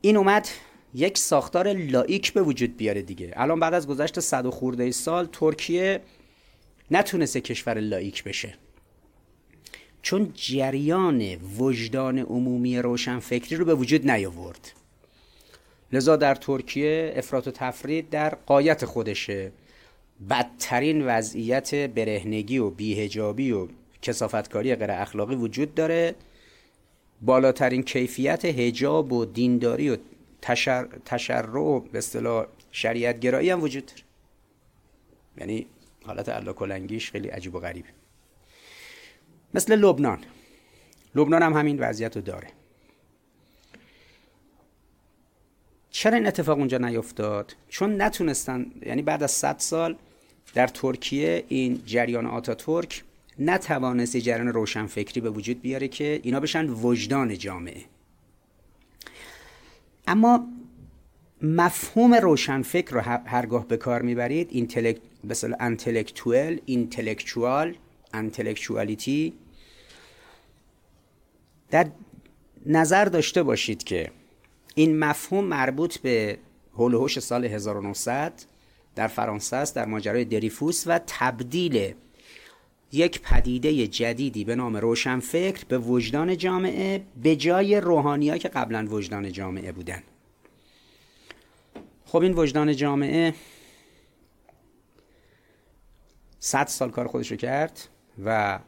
[0.00, 0.48] این اومد
[0.94, 3.32] یک ساختار لایک به وجود بیاره دیگه.
[3.36, 6.00] الان بعد از گذشت صد و خورده سال ترکیه
[6.90, 8.54] نتونسته کشور لایک بشه.
[10.02, 11.22] چون جریان
[11.58, 14.81] وجدان عمومی روشنفکری رو به وجود نیاورد.
[15.92, 19.52] لذا در ترکیه افراط و تفرید در قایت خودشه.
[20.30, 23.68] بدترین وضعیت برهنگی و بیهجابی و
[24.02, 26.14] کسافتکاری غیر اخلاقی وجود داره.
[27.20, 29.96] بالاترین کیفیت هجاب و دینداری و
[30.42, 30.88] تشر...
[31.04, 34.02] تشرع و به اصطلاح شریعت گرایی هم وجود داره.
[35.38, 35.66] یعنی
[36.04, 37.88] حالت الله کلنگیش خیلی عجیب و غریبه
[39.54, 40.18] مثل لبنان.
[41.14, 42.48] لبنان هم همین وضعیت رو داره.
[45.92, 49.96] چرا این اتفاق اونجا نیفتاد؟ چون نتونستن یعنی بعد از 100 سال
[50.54, 53.04] در ترکیه این جریان آتا ترک
[53.38, 57.84] نتوانست جریان روشنفکری به وجود بیاره که اینا بشن وجدان جامعه.
[60.06, 60.46] اما
[61.42, 64.76] مفهوم روشنفکر رو هرگاه به کار می‌برید
[65.24, 67.76] مثلا انتلکتوال اینتלקچوال
[68.14, 69.32] انتلکچوالیتی
[71.70, 71.86] در
[72.66, 74.10] نظر داشته باشید که
[74.74, 76.38] این مفهوم مربوط به
[76.74, 78.32] هول سال 1900
[78.94, 81.94] در فرانسه است در ماجرای دریفوس و تبدیل
[82.92, 89.32] یک پدیده جدیدی به نام روشنفکر به وجدان جامعه به جای روحانی که قبلا وجدان
[89.32, 90.02] جامعه بودن.
[92.06, 93.34] خب این وجدان جامعه
[96.38, 97.88] صد سال کار خودش رو کرد
[98.24, 98.58] و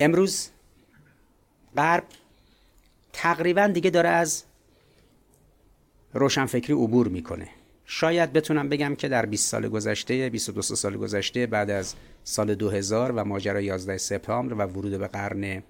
[0.00, 0.48] امروز
[1.76, 2.04] غرب
[3.16, 4.44] تقریبا دیگه داره از
[6.14, 7.48] روشنفکری عبور می‌کنه.
[7.84, 13.12] شاید بتونم بگم که در 20 سال گذشته 22 سال گذشته بعد از سال 2000
[13.12, 15.62] و ماجرا 11 سپتامبر و ورود به قرن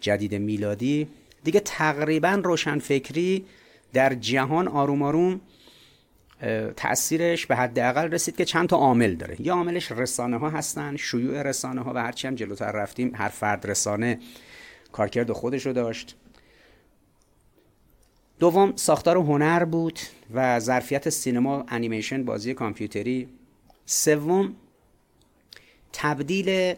[0.00, 1.08] جدید میلادی
[1.44, 3.44] دیگه تقریبا روشنفکری
[3.92, 5.40] در جهان آروم آروم
[6.76, 9.36] تاثیرش به حداقل رسید که چند تا عامل داره.
[9.40, 13.66] یا عاملش رسانه ها هستن شیوع رسانه ها و هرچی هم جلوتر رفتیم هر فرد
[13.66, 14.18] رسانه
[14.92, 16.16] کارکرد خودش رو داشت.
[18.42, 19.98] دوم ساختار هنر بود
[20.34, 23.28] و ظرفیت سینما انیمیشن بازی کامپیوتری.
[23.86, 24.56] سوم
[25.92, 26.74] تبدیل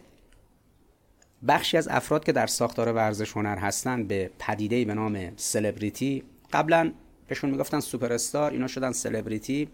[1.49, 6.23] بخشی از افراد که در ساختار ورزش هنر هستند به پدیده به نام سلبریتی.
[6.53, 6.93] قبلا
[7.29, 9.69] بهشون می‌گفتن سوپر استار اینا شدن سلبریتی.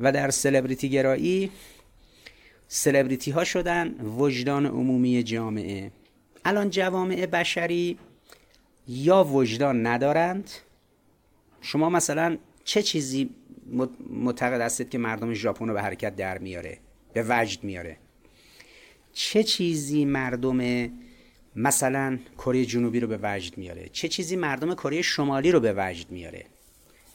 [0.00, 1.50] و در سلبریتی گرایی
[2.68, 5.90] سلبریتی ها شدن وجدان عمومی جامعه.
[6.44, 7.98] الان جوامع بشری
[8.88, 10.50] یا وجدان ندارند
[11.60, 13.30] شما مثلا چه چیزی
[14.10, 16.78] معتقد هستید که مردم ژاپن رو به حرکت در میاره
[17.12, 17.96] به وجد میاره؟
[19.12, 20.88] چه چیزی مردم
[21.56, 26.10] مثلا کره جنوبی رو به وجد میاره؟ چه چیزی مردم کره شمالی رو به وجد
[26.10, 26.44] میاره؟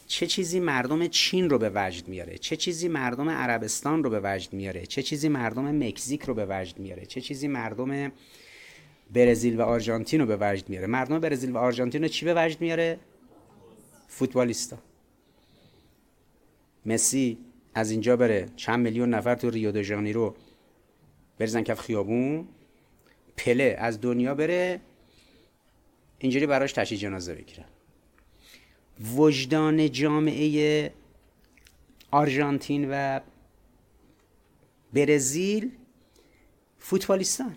[0.08, 4.54] چه چیزی مردم چین رو به وجد میاره؟ چه چیزی مردم عربستان رو به وجد
[4.54, 8.12] میاره؟ چه چیزی مردم مکزیک رو به وجد میاره؟ چه چیزی مردم
[9.14, 12.62] برزیل و آرژانتین رو به وجد میاره؟ مردم برزیل و آرژانتین رو چی به وجد
[12.62, 13.00] میاره؟
[14.12, 14.78] فوتبالیستا.
[16.86, 17.38] مسی
[17.74, 18.50] از اینجا بره.
[18.56, 20.36] چند میلیون نفر تو ریو د ژانیرو
[21.38, 22.48] بریزن کف خیابون.
[23.38, 24.82] پله از دنیا بره.
[26.20, 27.66] اینجوری براش تشییع جنازه بگیرن.
[29.16, 30.94] وجدان جامعه
[32.12, 33.20] آرژانتین و
[34.94, 35.72] برزیل
[36.80, 37.56] فوتبالیستان.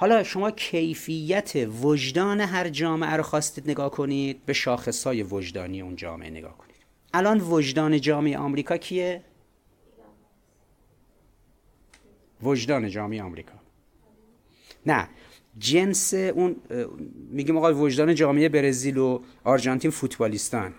[0.00, 6.30] حالا شما کیفیت وجدان هر جامعه رو خواستید نگاه کنید به شاخصهای وجدانی اون جامعه
[6.30, 6.76] نگاه کنید.
[7.14, 9.24] الان وجدان جامعه آمریکا کیه؟
[12.42, 13.52] وجدان جامعه آمریکا.
[14.86, 15.08] نه
[15.58, 16.56] جنس اون
[17.30, 20.74] میگیم آقای وجدان جامعه برزیل و آرژانتین فوتبالیستان.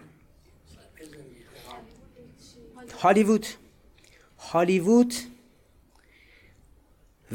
[2.99, 3.45] هالیوود.
[4.37, 5.13] هالیوود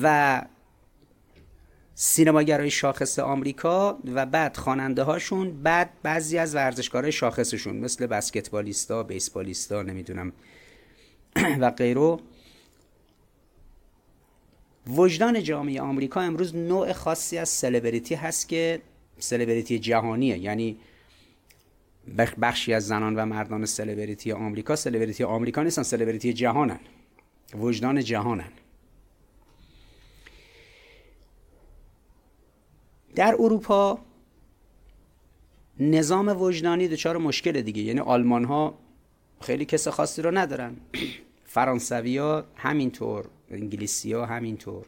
[0.03, 0.43] و
[1.99, 9.83] سینماگرای شاخص آمریکا و بعد خواننده هاشون بعد بعضی از ورزشکارای شاخصشون مثل بسکتبالیستا بیسبالیستا
[9.83, 10.33] نمی‌دونم
[11.61, 12.21] و غیرو.
[14.87, 18.83] وجدان جامعه آمریکا امروز نوع خاصی از سلبریتی هست که
[19.19, 20.39] سلبریتی جهانیه.
[20.39, 20.77] یعنی
[22.43, 26.81] بخشی از زنان و مردان سلبریتی آمریکا سلبریتی آمریکا نیستن سلبریتی جهانن.
[27.55, 28.53] وجدان جهانن.
[33.17, 33.99] در اروپا
[35.81, 37.83] نظام وجدانی دچار مشکل دیگه.
[37.83, 38.79] یعنی آلمان ها
[39.41, 40.77] خیلی کس خاصی رو ندارن.
[41.55, 44.87] فرانسوی ها همینطور انگلیسی ها همینطور.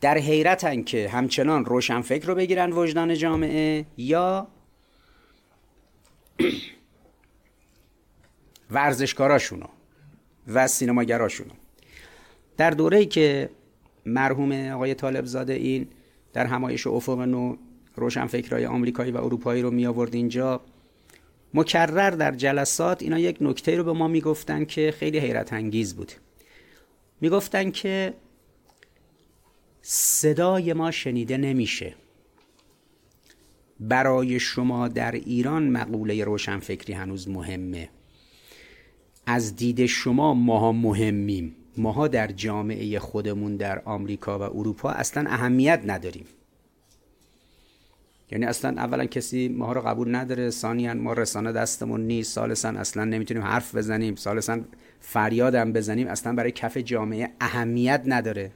[0.00, 4.46] در حیرتن که همچنان روشنفکر رو بگیرن وجدان جامعه یا
[8.70, 9.66] ورزشکاراشونو
[10.48, 11.52] و سینماگراشونو.
[12.56, 13.50] در دوره که
[14.06, 15.88] مرحوم آقای طالب زاده این
[16.36, 17.56] در همایش افق نو
[17.94, 20.60] روشنفکرهای آمریکایی و اروپایی رو می آورد اینجا.
[21.54, 26.12] مکرر در جلسات اینا یک نکته رو به ما می‌گفتن که خیلی حیرت انگیز بود.
[27.20, 28.14] می‌گفتن که
[29.82, 31.94] صدای ما شنیده نمیشه.
[33.80, 37.88] برای شما در ایران مقوله روشنفکری هنوز مهمه.
[39.26, 41.54] از دید شما ماها مهمیم.
[41.78, 46.26] ماها در جامعه خودمون در آمریکا و اروپا اصلا اهمیت نداریم
[48.30, 53.04] یعنی اصلا اولا کسی ما رو قبول نداره ثانیا ما رسانه دستمون نیست سالسا اصلا
[53.04, 54.60] نمی‌تونیم حرف بزنیم سالسا
[55.00, 58.52] فریادم بزنیم اصلا برای کف جامعه اهمیت نداره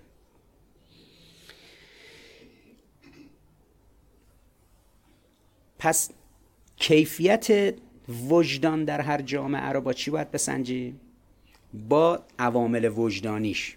[5.79, 6.11] پس
[6.77, 7.75] کیفیت
[8.29, 11.01] وجدان در هر جامعه رو با چی باید بسنجیم؟
[11.75, 13.77] با عوامل وجدانیش.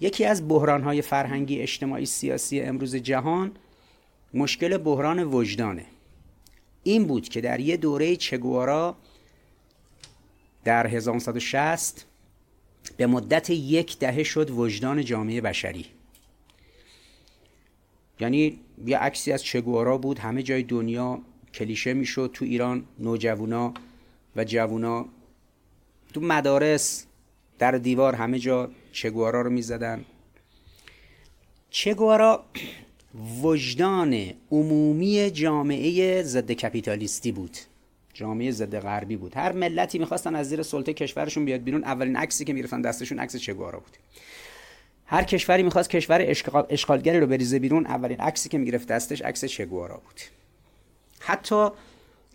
[0.00, 3.52] یکی از بحرانهای فرهنگی اجتماعی سیاسی امروز جهان
[4.34, 5.86] مشکل بحران وجدانه.
[6.82, 8.96] این بود که در یه دوره چگوارا
[10.64, 12.06] در 1960
[12.96, 15.86] به مدت یک دهه شد وجدان جامعه بشری.
[18.20, 21.20] یعنی یه عکسی از چگوارا بود همه جای دنیا
[21.54, 23.74] کلیشه می‌شد تو ایران نوجوونا
[24.36, 25.06] و جوونا
[26.14, 27.04] تو مدارس
[27.58, 30.04] در دیوار همه جا چگوارا رو می‌زدن.
[31.70, 32.44] چگوارا
[33.42, 37.56] وجدان عمومی جامعه ضد کپیتالیستی بود.
[38.14, 39.34] جامعه ضد غربی بود.
[39.36, 43.36] هر ملتی می‌خواستن از زیر سلطه کشورشون بیاد بیرون اولین عکسی که می‌رفتن دستشون عکس
[43.36, 43.96] چگوارا بود.
[45.06, 46.34] هر کشوری می‌خواست کشور
[46.70, 50.20] اشغالگری رو بریزه بیرون اولین عکسی که می‌گرفت دستش عکس چگوارا بود.
[51.20, 51.68] حتی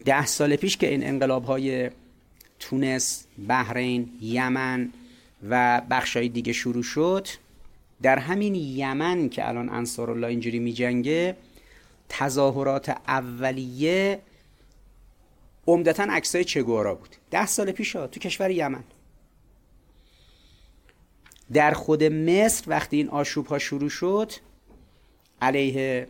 [0.05, 1.89] ده سال پیش که این انقلاب های
[2.63, 4.93] تونس، بحرین، یمن
[5.49, 7.27] و بخشای دیگه شروع شد.
[8.01, 11.37] در همین یمن که الان انصار الله اینجوری میجنگه
[12.09, 14.21] تظاهرات اولیه
[15.67, 17.15] عمدتا عکسای چگوارا بود.
[17.31, 18.83] ده سال پیش تو کشور یمن.
[21.53, 24.31] در خود مصر وقتی این آشوب ها شروع شد
[25.41, 26.07] علیه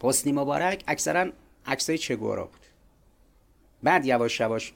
[0.00, 1.32] حسنی مبارک اکثرا
[1.66, 2.59] عکسای چگوارا بود.
[3.82, 4.72] بعد یواش یواش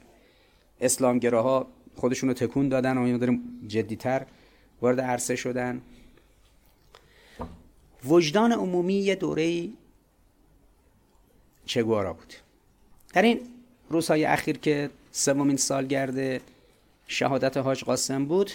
[0.80, 4.26] اسلامگراها خودشون رو تکون دادن و این جدیتر
[4.82, 5.80] وارد عرصه شدن.
[8.04, 9.68] وجدان عمومی یه دوره
[11.66, 12.34] چگوارا بود.
[13.12, 13.40] در این
[13.90, 16.40] روزهای اخیر که سومین سالگرد
[17.06, 18.50] شهادت حاج قاسم بود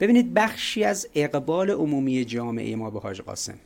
[0.00, 3.58] ببینید بخشی از اقبال عمومی جامعه ما به حاج قاسم.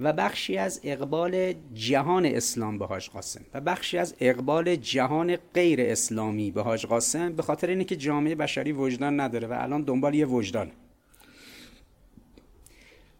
[0.00, 3.44] و بخشی از اقبال جهان اسلام به حاج قاسم.
[3.54, 8.34] و بخشی از اقبال جهان غیر اسلامی به حاج قاسم به خاطر اینه که جامعه
[8.34, 10.70] بشری وجدان نداره و الان دنبال یه وجدان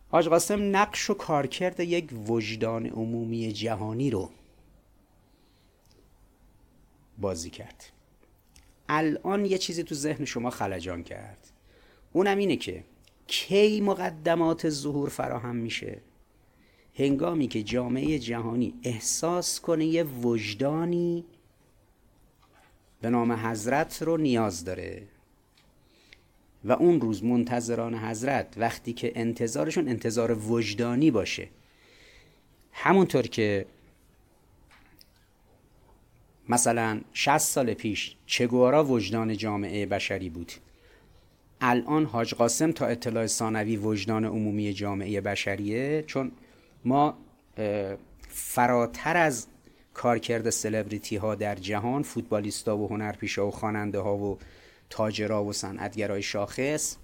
[0.08, 4.30] حاج قاسم نقش و کارکرد یک وجدان عمومی جهانی رو
[7.18, 7.84] بازی کرد.
[8.88, 11.50] الان یه چیزی تو ذهن شما خلجان کرد.
[12.12, 12.84] اونم اینه که
[13.26, 16.00] کی مقدمات ظهور فراهم میشه؟
[16.98, 21.24] هنگامی که جامعه جهانی احساس کنه یه وجدانی
[23.00, 25.02] به نام حضرت رو نیاز داره.
[26.64, 31.48] و اون روز منتظران حضرت وقتی که انتظارشون انتظار وجدانی باشه
[32.72, 33.66] همونطور که
[36.48, 40.52] مثلا 60 سال پیش چگوارا وجدان جامعه بشری بود.
[41.60, 46.32] الان حاج قاسم تا اطلاع ثانوی وجدان عمومی جامعه بشریه چون
[46.86, 47.18] ما
[48.28, 49.46] فراتر از
[49.94, 54.38] کارکرد سلبریتی ها در جهان فوتبالیستا و هنرپیشا و خواننده ها و
[54.90, 56.96] تاجرا و صنعتگرای شاخص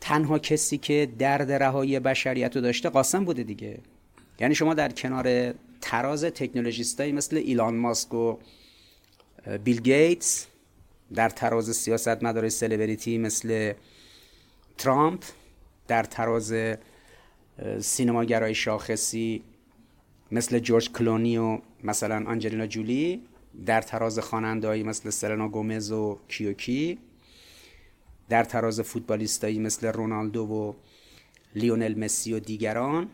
[0.00, 3.78] تنها کسی که درد رهایی بشریت رو داشته قاسم بوده دیگه.
[4.40, 8.36] یعنی شما در کنار تراز تکنولوژیستایی مثل ایلان ماسک و
[9.64, 10.46] بیل گیتس
[11.14, 13.72] در تراز سیاست مدار سلبریتی مثل
[14.78, 15.24] ترامپ
[15.88, 16.54] در تراز
[17.80, 19.42] سینماگرای شاخصی
[20.32, 23.22] مثل جورج کلونی و مثلا آنجلینا جولی
[23.66, 26.98] در تراز خوانندهایی مثل سلنا گومز و کیوکی
[28.28, 30.72] در تراز فوتبالیستایی مثل رونالدو و
[31.54, 33.08] لیونل مسی و دیگران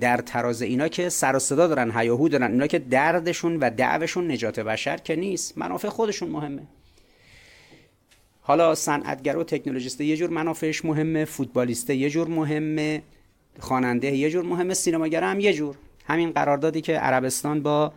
[0.00, 4.30] در تراز اینا که سر و صدا دارن هیاهو دارن اینا که دردشون و دعوشون
[4.30, 6.62] نجات بشر که نیست منافع خودشون مهمه.
[8.40, 13.02] حالا صنعتگر و تکنولوژیست یه جور منافعش مهمه فوتبالیست یه جور مهمه.
[13.58, 14.16] خواننده.
[14.16, 15.76] یه جور مهمه سینماگر هم یه جور.
[16.06, 17.92] همین قراردادی که عربستان با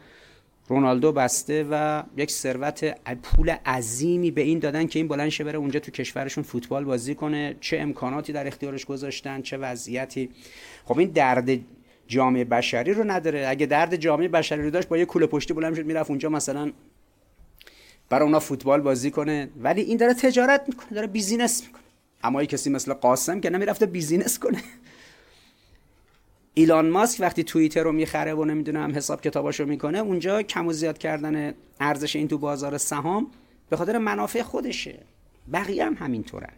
[0.68, 5.58] رونالدو بسته و یک ثروت پول عظیمی به این دادن که این بلند شه بره
[5.58, 7.56] اونجا تو کشورشون فوتبال بازی کنه.
[7.62, 10.30] چه امکاناتی در اختیارش گذاشتن چه وضعیتی.
[10.86, 11.60] خب این درد
[12.08, 13.48] جامعه بشری رو نداره.
[13.48, 16.72] اگه درد جامعه بشری رو داشت با یه کوله پشتی بلند شد می‌رفت اونجا مثلا
[18.10, 19.50] برای اونا فوتبال بازی کنه.
[19.62, 21.82] ولی این داره تجارت می‌کنه داره business می‌کنه.
[22.24, 24.64] اما کسی مثل قاسم که نمی‌رفته business کنه.
[26.58, 30.98] ایلان ماسک وقتی توییتر رو می‌خره و نمی‌دونم حساب کتاباشو می‌کنه اونجا کم و زیاد
[30.98, 33.32] کردن ارزش این تو بازار سهام
[33.70, 35.00] به خاطر منافع خودشه.
[35.54, 36.54] بقیه هم همینطورن.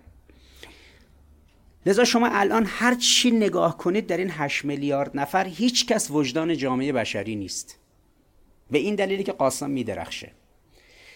[1.85, 6.57] لذا شما الان هر چی نگاه کنید در این 8 میلیارد نفر هیچ کس وجدان
[6.57, 7.79] جامعه بشری نیست.
[8.71, 10.31] به این دلیلی که قاسم میدرخشه.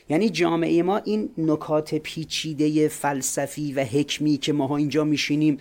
[0.09, 5.57] یعنی جامعه ما این نکات پیچیده فلسفی و حکمی که ماها اینجا میشینیم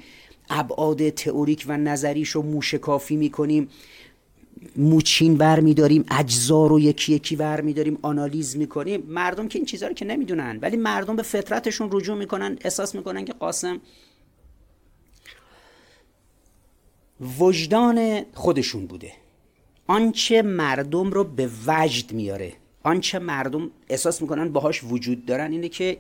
[0.51, 3.69] ابعاد تئوریک و نظریشو موشکافی می‌کنیم.
[4.77, 9.05] موچین ور میداریم اجزا رو یکی یکی ور میداریم آنالیز می‌کنیم.
[9.09, 13.25] مردم که این چیزها رو که نمی‌دونن ولی مردم به فطرتشون رجوع می‌کنن احساس می‌کنن
[13.25, 13.81] که قاسم
[17.39, 19.13] وجدان خودشون بوده.
[19.87, 22.53] آنچه مردم رو به وجد میاره.
[22.83, 25.99] آنچه مردم احساس می‌کنن باهاش وجود دارن اینه که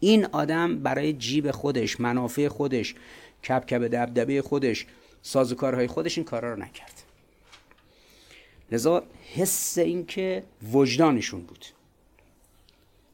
[0.00, 2.94] این آدم برای جیب خودش منافع خودش
[3.44, 4.86] کپ دبدبه خودش
[5.22, 7.02] سازوکارهای خودش این کارا رو نکرد.
[8.72, 9.02] لذا
[9.34, 11.66] حس این که وجدانشون بود.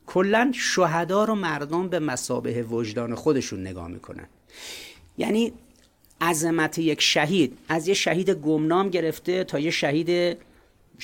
[0.07, 4.27] کلا شهدا رو مردم به مسابه وجدان خودشون نگاه می‌کنن.
[5.19, 5.53] یعنی
[6.21, 10.39] عظمت یک شهید از یه شهید گمنام گرفته تا یه شهید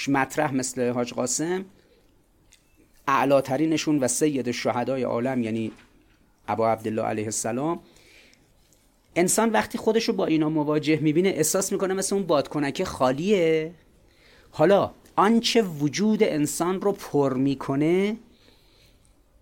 [0.08, 1.64] مطرح مثل حاج قاسم
[3.08, 5.72] اعلاترینشون و سید شهدای عالم یعنی
[6.48, 7.80] ابا عبدالله علیه السلام
[9.16, 13.70] انسان وقتی خودش رو با اینا مواجه می‌بینه احساس می‌کنه مثل اون بادکنکه خالیه.
[14.50, 18.16] حالا آنچه وجود انسان رو پر می‌کنه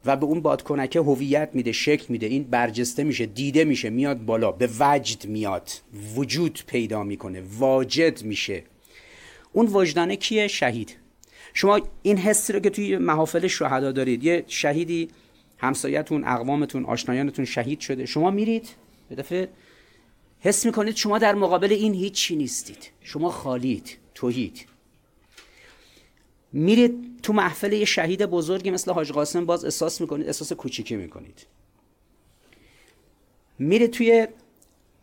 [0.05, 4.53] و به اون بادکنکه هویت میده شکل میده این برجسته میشه دیده میشه میاد بالا
[4.53, 5.71] به وجد میاد
[6.17, 8.63] وجود پیدا می‌کنه واجد میشه.
[9.53, 10.97] اون وجدانه کیه؟ شهید.
[11.55, 15.09] شما این حسی رو که توی محافل شهدا دارید یه شهیدی
[15.59, 18.07] همسایتون اقوامتون آشنایانتون شهید شده.
[18.07, 18.69] شما میرید؟
[19.11, 19.49] به دفعه
[20.41, 22.91] حس می‌کنید شما در مقابل این هیچی نیستید.
[23.01, 24.67] شما خالید توهید.
[26.53, 31.47] میرید تو محفل یه شهید بزرگی مثل حاج قاسم باز احساس می‌کنید احساس کوچیکی می‌کنید.
[33.59, 34.29] میرید توی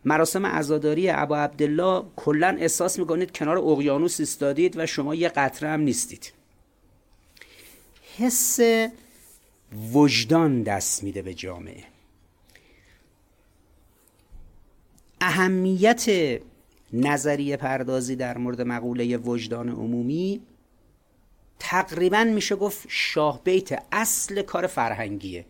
[0.05, 5.79] مراسم عزاداری ابا عبدالله کلا احساس می‌کنید کنار اقیانوس ایستادید و شما یه قطره هم
[5.79, 6.33] نیستید.
[8.17, 8.59] حس
[9.93, 11.83] وجدان دست میده به جامعه.
[15.21, 16.05] اهمیت
[16.93, 20.41] نظریه پردازی در مورد مقوله وجدان عمومی
[21.59, 25.45] تقریبا میشه گفت شاه بیت اصل کار فرهنگیه.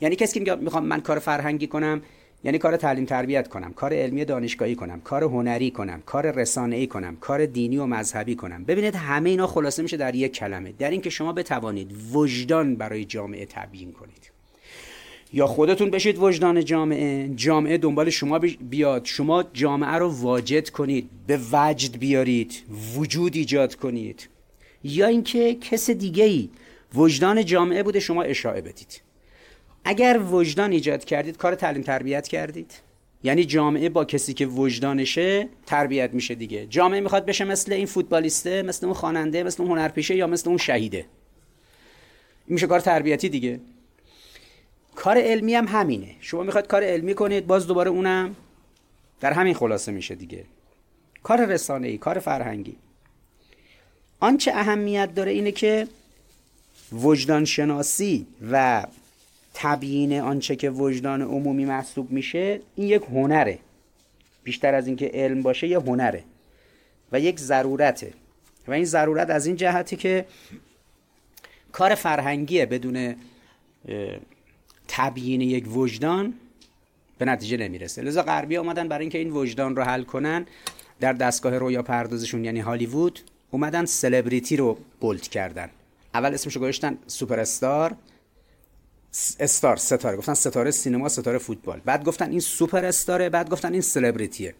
[0.00, 2.02] یعنی کسی که می‌خوام من کار فرهنگی کنم
[2.44, 6.86] یعنی کار تعلیم تربیت کنم کار علمی دانشگاهی کنم کار هنری کنم کار رسانه ای
[6.86, 8.64] کنم کار دینی و مذهبی کنم.
[8.64, 10.72] ببینید همه اینا خلاصه میشه در یک کلمه.
[10.72, 14.29] در اینکه شما بتوانید وجدان برای جامعه تبیین کنید.
[15.32, 18.38] یا خودتون بشید وجدان جامعه جامعه دنبال شما
[18.70, 19.04] بیاد.
[19.04, 22.62] شما جامعه رو واجد کنید به وجد بیارید
[22.96, 24.28] وجود ایجاد کنید.
[24.84, 26.48] یا اینکه کس دیگه ای
[26.94, 29.02] وجدان جامعه بوده شما اشاعه بدید.
[29.84, 32.72] اگر وجدان ایجاد کردید کار تعلیم تربیت کردید.
[33.24, 36.66] یعنی جامعه با کسی که وجدانشه تربیت میشه دیگه.
[36.66, 40.58] جامعه می‌خواد بشه مثل این فوتبالیسته مثل اون خواننده مثل اون هنرپیشه یا مثل اون
[40.58, 40.96] شهیده.
[40.96, 41.06] این
[42.54, 43.60] میشه کار تربیتی دیگه.
[44.94, 46.14] کار علمی هم همینه.
[46.20, 48.36] شما می‌خواد کار علمی کنید باز دوباره اونم
[49.20, 50.44] در همین خلاصه میشه دیگه.
[51.22, 52.76] کار رسانه ای کار فرهنگی.
[54.20, 55.88] آنچه اهمیت داره اینه که
[56.92, 58.86] وجدان شناسی و
[59.54, 63.58] تبیین آنچه که وجدان عمومی محسوب میشه این یک هنره.
[64.44, 66.24] بیشتر از اینکه علم باشه یه هنره
[67.12, 68.12] و یک ضرورته.
[68.68, 70.26] و این ضرورت از این جهتی که
[71.72, 73.14] کار فرهنگیه بدون
[74.92, 76.34] تبیین یک وجدان
[77.18, 78.02] به نتیجه نمی‌رسه.
[78.02, 80.46] لذا غربی آمدن برای اینکه این وجدان رو حل کنن
[81.00, 83.20] در دستگاه رویا پردازشون یعنی هالیوود
[83.50, 85.70] اومدن سلبریتی رو bold کردن.
[86.14, 87.94] اول اسمشو گذاشتن سوپر استار
[89.40, 90.16] star ستاره.
[90.16, 91.80] گفتن ستاره سینما ستاره فوتبال.
[91.84, 94.54] بعد گفتن این سوپر استاره بعد گفتن این سلبریتیه.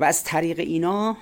[0.00, 1.16] و از طریق اینا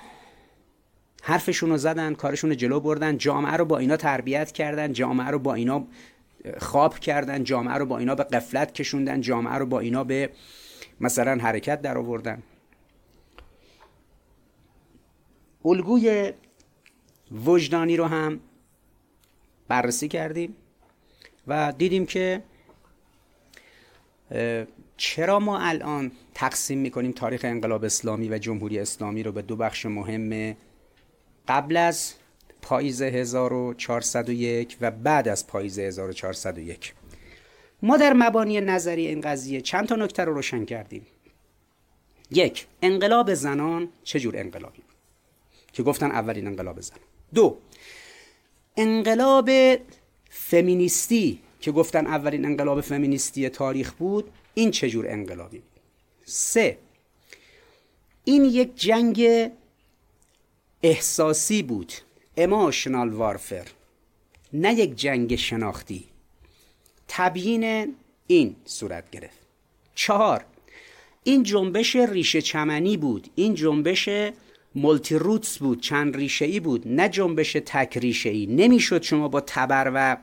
[1.23, 5.39] حرفشون رو زدن کارشون رو جلو بردن جامعه رو با اینا تربیت کردن جامعه رو
[5.39, 5.87] با اینا
[6.57, 10.29] خواب کردن جامعه رو با اینا به قفلت کشوندن جامعه رو با اینا به
[10.99, 12.43] مثلا حرکت در آوردن.
[15.65, 16.33] الگوی
[17.45, 18.39] وجدانی رو هم
[19.67, 20.55] بررسی کردیم
[21.47, 22.43] و دیدیم که
[24.97, 29.85] چرا ما الان تقسیم می‌کنیم تاریخ انقلاب اسلامی و جمهوری اسلامی رو به دو بخش
[29.85, 30.55] مهم
[31.47, 32.13] قبل از
[32.61, 36.93] پاییز 1401 و بعد از پاییز 1401
[37.81, 41.07] ما در مبانی نظری این قضیه چند تا نکته رو روشن کردیم.
[42.31, 44.81] یک انقلاب زنان چه جور انقلابی
[45.73, 46.99] که گفتن اولین انقلاب زنان
[47.33, 47.57] دو
[48.77, 49.49] انقلاب
[50.29, 55.81] فمینیستی که گفتن اولین انقلاب فمینیستی تاریخ بود این چجور انقلابی؟ بود
[56.25, 56.77] سه
[58.23, 59.49] این یک جنگ
[60.83, 61.93] احساسی بود.
[62.39, 63.65] اموشنال وارفر
[64.53, 66.05] نه یک جنگ شناختی.
[67.07, 67.95] تبیین
[68.27, 69.39] این صورت گرفت.
[69.95, 70.45] چهار
[71.23, 73.29] این جنبش ریشه چمنی بود.
[73.35, 74.09] این جنبش
[74.75, 76.87] مولتی روتس بود چند ریشه ای بود.
[76.87, 80.17] نه جنبش تک ریشه ای نمی‌شد شما با تبر و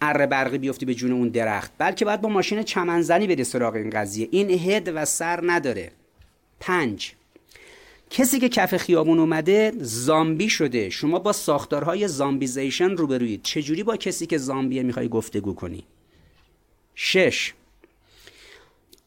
[0.00, 3.90] اره برقی بیفتی به جون اون درخت بلکه باید با ماشین چمنزنی بری سراغ این
[3.90, 4.28] قضیه.
[4.30, 5.92] این هد و سر نداره.
[6.60, 7.12] پنج
[8.10, 10.90] کسی که کف خیابون اومده زامبی شده.
[10.90, 13.42] شما با ساختارهای زامبیزیشن روبرویید.
[13.42, 15.84] چجوری با کسی که زامبیه می‌خوای گفتگو کنی؟
[16.94, 17.54] شش.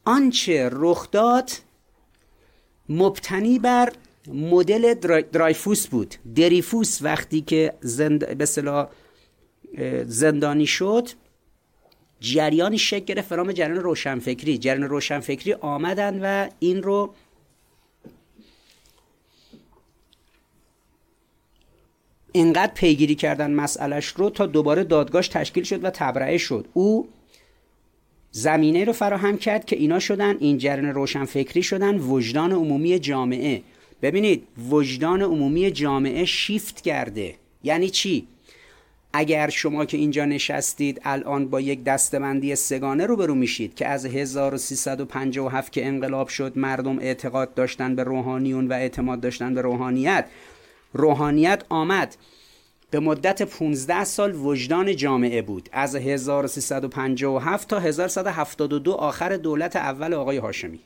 [0.04, 1.50] آنچه رخ داد
[2.88, 3.92] مبتنی بر
[4.28, 4.94] مدل
[5.32, 6.14] درایفوس بود.
[6.34, 8.38] دریفوس وقتی که زند...
[8.38, 8.46] به
[10.06, 11.08] زندانی شد
[12.20, 13.28] جریانی شکل گرفت.
[13.28, 14.58] فرام جریان روشنفکری.
[14.58, 17.14] جریان روشنفکری آمدن و این رو
[22.32, 26.66] اینقدر پیگیری کردن مسئلش رو تا دوباره دادگاهش تشکیل شد و تبرئه شد.
[26.72, 27.08] او
[28.30, 33.62] زمینه رو فراهم کرد که اینا شدن این جریان روشنفکری شدن وجدان عمومی جامعه.
[34.02, 37.34] ببینید وجدان عمومی جامعه شیفت کرده.
[37.62, 38.26] یعنی چی؟
[39.12, 45.72] اگر شما که اینجا نشستید الان با یک دستبندی سگانه روبرو میشید که از 1357
[45.72, 50.24] که انقلاب شد مردم اعتقاد داشتن به روحانیون و اعتماد داشتن به روحانیت
[50.92, 52.16] روحانیت آمد.
[52.90, 55.68] به مدت 15 سال وجدان جامعه بود.
[55.72, 60.80] از 1357 تا 1172 آخر دولت اول آقای هاشمی.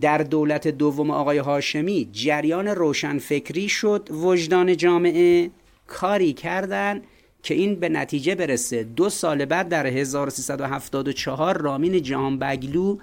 [0.00, 5.50] در دولت دوم آقای هاشمی جریان روشنفکری شد وجدان جامعه
[5.86, 7.02] کاری کردن
[7.42, 8.82] که این به نتیجه برسه.
[8.82, 12.96] دو سال بعد در 1374 رامین جهان بگلو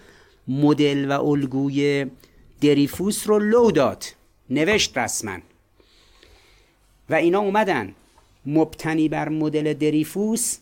[0.48, 2.06] مدل و الگوی
[2.62, 4.04] دریفوس رو لو داد.
[4.54, 5.38] نوشت رسما.
[7.10, 7.94] و اینا اومدن.
[8.46, 10.58] مبتنی بر مدل دریفوس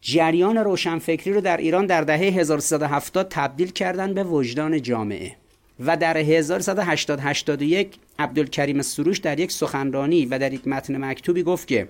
[0.00, 5.36] جریان روشنفکری رو در ایران در دهه 1370 تبدیل کردن به وجدان جامعه.
[5.80, 11.68] و در 1180 81 عبدالکریم سروش در یک سخنرانی و در یک متن مکتوبی گفت
[11.68, 11.88] که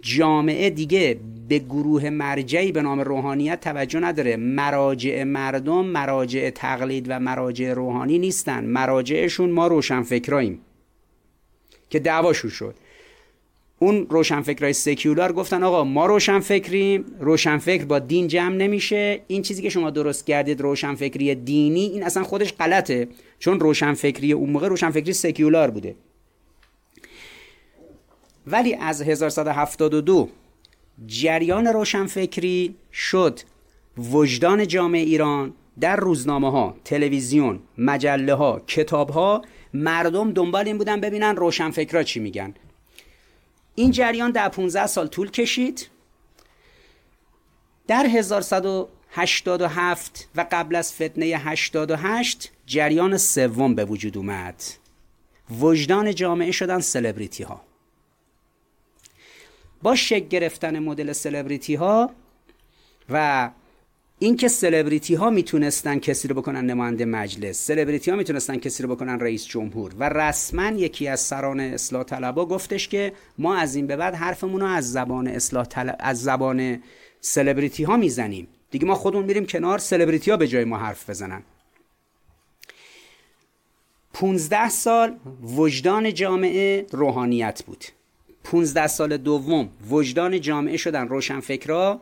[0.00, 1.16] جامعه دیگه
[1.48, 4.36] به گروه مرجعی به نام روحانیت توجه نداره.
[4.36, 8.64] مراجع مردم مراجع تقلید و مراجع روحانی نیستن.
[8.64, 10.60] مراجعشون ما روشنفکراییم
[11.90, 12.74] که دعواشون شد.
[13.78, 19.20] اون روشنفکرای سکیولار گفتن آقا ما روشنفکریم روشنفکر با دین جمع نمیشه.
[19.26, 23.08] این چیزی که شما درست کردید روشنفکری دینی این اصلا خودش غلطه.
[23.38, 25.94] چون روشنفکری اون موقع روشنفکری سکیولار بوده.
[28.50, 30.28] ولی از 1172
[31.06, 33.40] جریان روشنفکری شد.
[33.98, 39.42] وجدان جامعه ایران در روزنامه ها، تلویزیون، مجله ها، کتاب ها
[39.74, 42.54] مردم دنبال این بودن ببینن روشنفکرا چی میگن.
[43.74, 45.88] این جریان در 15 سال طول کشید.
[47.86, 54.62] در 1187 و قبل از فتنه 88 جریان سوم به وجود اومد.
[55.60, 57.67] وجدان جامعه شدن سلبریتی ها
[59.82, 62.10] با شک گرفتن مدل سلبریتی ها
[63.10, 63.50] و
[64.18, 69.20] اینکه سلبریتی ها می‌تونستن کسی رو بکنن نماینده مجلس سلبریتی ها می‌تونستن کسی رو بکنن
[69.20, 73.96] رئیس جمهور و رسما یکی از سران اصلاح طلبا گفتش که ما از این به
[73.96, 76.82] بعد حرفمون رو از زبان اصلاح طلب از زبان
[77.20, 78.48] سلبریتی ها می‌زنیم.
[78.70, 81.42] دیگه ما خودمون میریم کنار سلبریتی ها به جای ما حرف بزنن.
[84.12, 87.84] 15 سال وجدان جامعه روحانیت بود.
[88.52, 92.00] 15 سال دوم وجدان جامعه شدن روشنفکرا.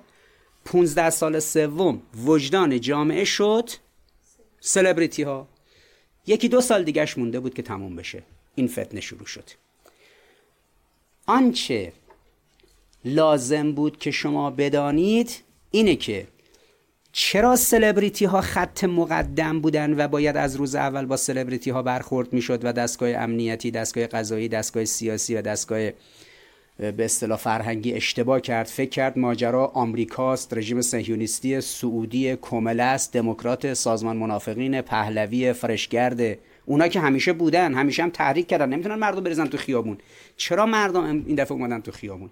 [0.64, 3.70] 15 سال سوم وجدان جامعه شد
[4.60, 5.48] سلبریتی ها
[6.26, 8.22] یکی دو سال دیگهش مونده بود که تموم بشه.
[8.54, 9.50] این فتنه شروع شد.
[11.26, 11.92] آنچه
[13.04, 15.30] لازم بود که شما بدانید
[15.70, 16.26] اینه که
[17.12, 22.32] چرا سلبریتی ها خط مقدم بودن و باید از روز اول با سلبریتی ها برخورد
[22.32, 25.90] می‌شد و دستگاه امنیتی دستگاه قضایی دستگاه سیاسی و دستگاه
[26.78, 28.66] به اصطلاح فرهنگی اشتباه کرد.
[28.66, 36.38] فکر کرد ماجرا آمریکاست رژیم صهیونیستی سعودی کمله است دموکرات سازمان منافقین پهلوی فرشگرد.
[36.64, 38.68] اونا که همیشه بودن همیشه هم تحریک کردن.
[38.68, 39.98] نمی‌تونن مردم بریزن تو خیابون.
[40.36, 42.30] چرا مردم این دفعه اومدن تو خیابون؟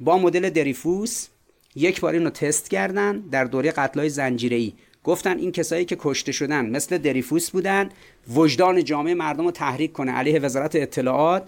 [0.00, 1.28] با مدل دریفوس
[1.76, 4.72] یک بار اینو تست کردن در دوره قتلای زنجیره‌ای.
[5.04, 7.88] گفتن این کسایی که کشته شدن مثل دریفوس بودن
[8.34, 10.12] وجدان جامعه مردم رو تحریک کنه.
[10.12, 11.46] علیه وزارت اطلاعات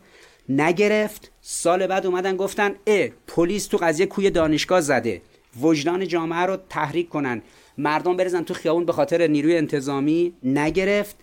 [0.48, 1.30] نگرفت.
[1.40, 5.22] سال بعد اومدن گفتن ا پلیس تو قضیه کوی دانشگاه زده.
[5.60, 7.42] وجدان جامعه رو تحریک کنن.
[7.78, 11.16] مردم بریزن تو خیابون به خاطر نیروی انتظامی نگرفت.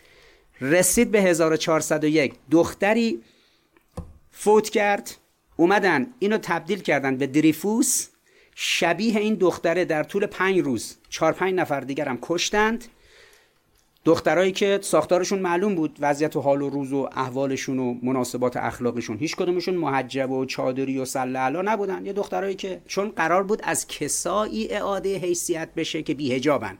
[0.62, 3.22] رسید به 1401 دختری
[4.32, 5.12] فوت کرد.
[5.58, 8.08] اومدن اینو تبدیل کردن به دریفوس.
[8.56, 12.86] شبیه این دختره در طول پنج روز چهار پنج نفر دیگر هم کشتند.
[14.06, 19.18] دخترایی که ساختارشون معلوم بود وضعیت و حال و روز و احوالشون و مناسبات اخلاقشون
[19.18, 22.06] هیچ کدومشون محجب و چادری و سله نبودن.
[22.06, 26.78] یه دخترایی که چون قرار بود از کسایی اعاده حیثیت بشه که بیهجابن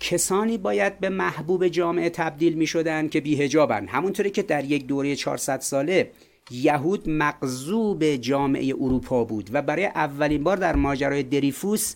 [0.00, 5.16] کسانی باید به محبوب جامعه تبدیل می شدن که بیهجابن همونطوری که در یک دوره
[5.16, 6.10] 400 ساله
[6.50, 11.94] یهود مغزوب جامعه اروپا بود و برای اولین بار در ماجرای دریفوس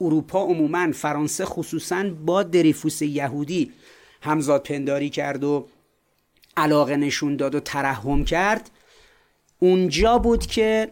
[0.00, 3.72] اروپا عموما فرانسه خصوصا با دریفوس یهودی
[4.20, 5.68] همزاد پنداری کرد و
[6.56, 8.70] علاقه نشون داد و ترحم کرد.
[9.58, 10.90] اونجا بود که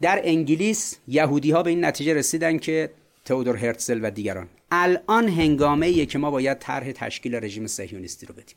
[0.00, 2.90] در انگلیس یهودی ها به این نتیجه رسیدن که
[3.24, 4.48] تئودور هرتزل و دیگران.
[4.70, 8.56] الان هنگامه ایه که ما باید طرح تشکیل رژیم صهیونیستی رو بدیم.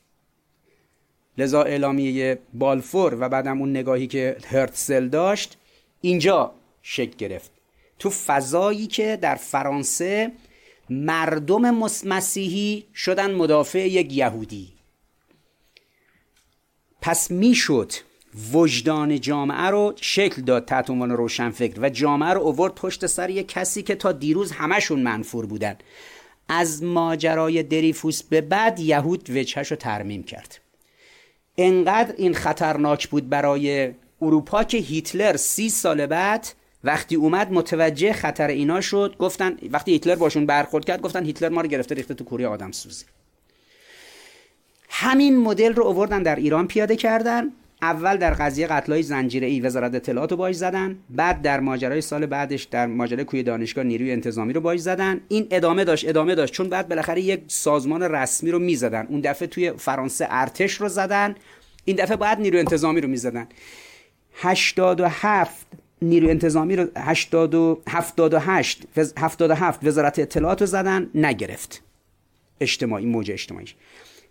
[1.38, 5.58] لذا اعلامیه بالفور و بعدم اون نگاهی که هرتزل داشت
[6.01, 6.51] اینجا
[6.82, 7.51] شکل گرفت.
[8.00, 10.32] تو فضایی که در فرانسه
[10.89, 14.74] مردم مسیحی شدن مدافع یک یهودی.
[17.02, 17.91] پس می‌شد
[18.54, 23.48] وجدان جامعه رو شکل داد تحت عنوان روشنفکر و جامعه رو اوورد پشت سر یک
[23.48, 25.76] کسی که تا دیروز همشون منفور بودن.
[26.50, 30.60] از ماجرای دریفوس به بعد یهود وجهش رو ترمیم کرد.
[31.58, 36.48] انقدر این خطرناک بود برای اروپا که هیتلر سی سال بعد
[36.84, 41.61] وقتی اومد متوجه خطر اینا شد گفتن وقتی هیتلر باشون برخورد کرد گفتن هیتلر ما
[41.61, 43.05] رو گرفته ریخته تو کوری آدم سوزی.
[44.89, 47.51] همین مدل رو آوردن در ایران پیاده کردن.
[47.82, 50.97] اول در قضیه قتلای زنجیره ای وزارت اطلاعات رو باش زدن.
[51.09, 55.21] بعد در ماجرای سال بعدش در ماجرای کوی دانشگاه نیروی انتظامی رو باش زدن.
[55.28, 56.53] این ادامه داشت ادامه داشت.
[56.53, 59.07] چون بعد بالاخره یک سازمان رسمی رو می‌زدن.
[59.09, 61.36] اون دفعه توی فرانسه ارتش رو زدن.
[61.86, 63.47] این دفعه بعد نیروی انتظامی رو می‌زدن.
[64.34, 65.67] 87
[66.02, 68.84] نیروی انتظامی رو 80 و 78
[69.18, 71.82] 77 وزارت اطلاعات رو زدن نگرفت.
[72.62, 73.68] اجتماعی موج اجتماعی.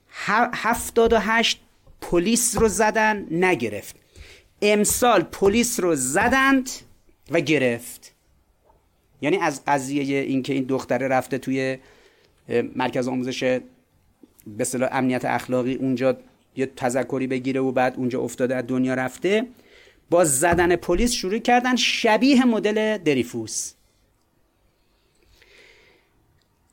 [0.08, 1.60] 78
[2.00, 3.96] پلیس رو زدن نگرفت.
[4.62, 6.70] امسال پلیس رو زدند
[7.30, 8.12] و گرفت.
[9.22, 11.78] یعنی از قضیه اینکه این دختره رفته توی
[12.76, 13.60] مرکز آموزش
[14.46, 16.16] به امنیت اخلاقی اونجا
[16.56, 19.46] یه تذکری بگیره و بعد اونجا افتاده از دنیا رفته.
[20.10, 23.72] با زدن پلیس شروع کردن شبیه مدل دریفوس.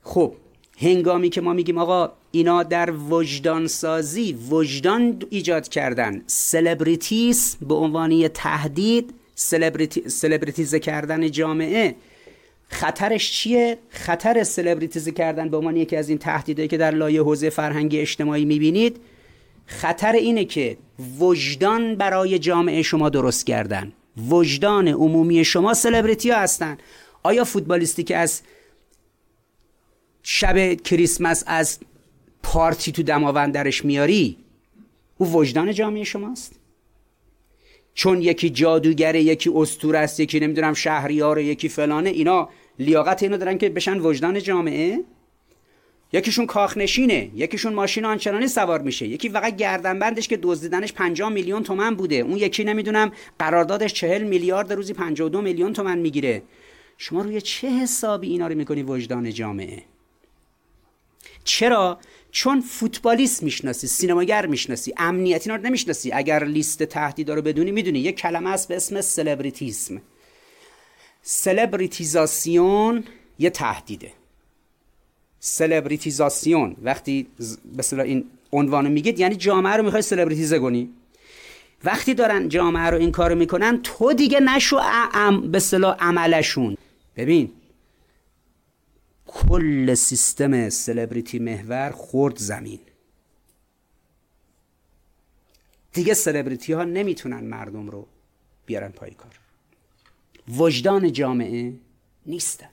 [0.02, 0.34] خب
[0.78, 8.28] هنگامی که ما میگیم آقا اینا در وجدان سازی وجدان ایجاد کردن سلبریتیس به عنوان
[8.28, 11.94] تهدید سلبریتی، سلبریتیزه کردن جامعه
[12.68, 17.50] خطرش چیه؟ خطر سلبریتیزه کردن به عنوان یکی از این تهدیدهایی که در لایه حوزه
[17.50, 18.96] فرهنگی اجتماعی می‌بینید
[19.66, 20.76] خطر اینه که
[21.18, 23.92] وجدان برای جامعه شما درست کردن.
[24.28, 26.78] وجدان عمومی شما سلبریتی ها هستن.
[27.22, 28.42] آیا فوتبالیستی که از
[30.22, 31.78] شب کریسمس از
[32.42, 34.36] پارتی تو دماوند درش میاری
[35.18, 36.52] او وجدان جامعه شماست؟
[37.94, 42.48] چون یکی جادوگره یکی استور است یکی نمی‌دونم شهریاره یکی فلانه اینا
[42.78, 45.00] لیاقت اینو دارن که بشن وجدان جامعه؟
[46.14, 49.06] یکیشون کاخنشینه یکیشون ماشین آنچنانی سوار میشه.
[49.06, 52.16] یکی فقط گردنبندش که دزدیدنش 50 میلیون تومن بوده.
[52.16, 56.42] اون یکی نمی‌دونم قراردادش 40 میلیارد روزی 52 میلیون تومن می‌گیره.
[56.98, 59.82] شما روی چه حسابی اینا رو می‌کنی وجدان جامعه؟
[61.44, 61.98] چرا؟
[62.30, 66.12] چون فوتبالیست می‌شناسی سینماگر می‌شناسی امنیتی رو نمی‌شناسی.
[66.12, 67.98] اگر لیست تهدیدا رو بدونی می‌دونی.
[67.98, 70.02] یه کلمه است به اسم سلبریتیسم.
[71.22, 73.04] سلبریتیزاسیون
[73.38, 74.12] یه تهدیده.
[75.46, 77.26] سلبریتیزاسیون وقتی
[77.76, 80.90] به این عنوان میگید یعنی جامعه رو می‌خوای سلبریتیزه کنی.
[81.84, 84.76] وقتی دارن جامعه رو این کارو می‌کنن تو دیگه نشو
[85.14, 86.76] ام به صلاح عملشون.
[87.16, 87.52] ببین
[89.26, 92.80] کل سیستم سلبریتی محور خورد زمین.
[95.92, 98.06] دیگه سلبریتی ها نمی‌تونن مردم رو
[98.66, 99.38] بیارن پای کار.
[100.48, 101.72] وجدان جامعه
[102.26, 102.68] نیستن.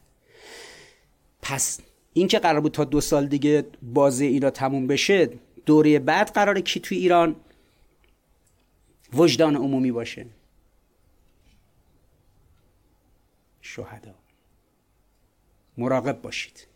[1.41, 1.79] پس
[2.13, 5.29] این که قرار بود تا دو سال دیگه بازی اینا تموم بشه
[5.65, 7.35] دوره بعد قراره کی توی ایران
[9.13, 10.25] وجدان عمومی باشه.
[13.61, 14.15] شهدا.
[15.77, 16.67] مراقب باشید.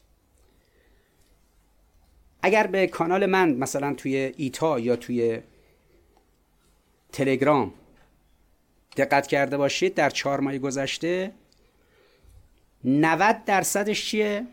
[2.42, 5.42] اگر به کانال من مثلا توی ایتا یا توی
[7.12, 7.74] تلگرام
[8.98, 11.32] دقت کرده باشید در چهار ماه گذشته
[12.84, 14.46] 90 درصدش چیه؟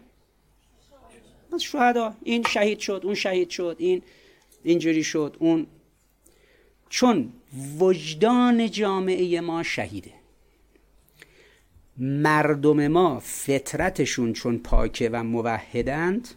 [1.58, 2.14] شهدا.
[2.22, 4.02] این شهید شد اون شهید شد این
[4.64, 5.66] اینجوری شد اون.
[6.88, 7.32] چون
[7.78, 10.12] وجدان جامعه ما شهیده.
[11.98, 16.28] مردم ما فطرتشون چون پاکه و موحدند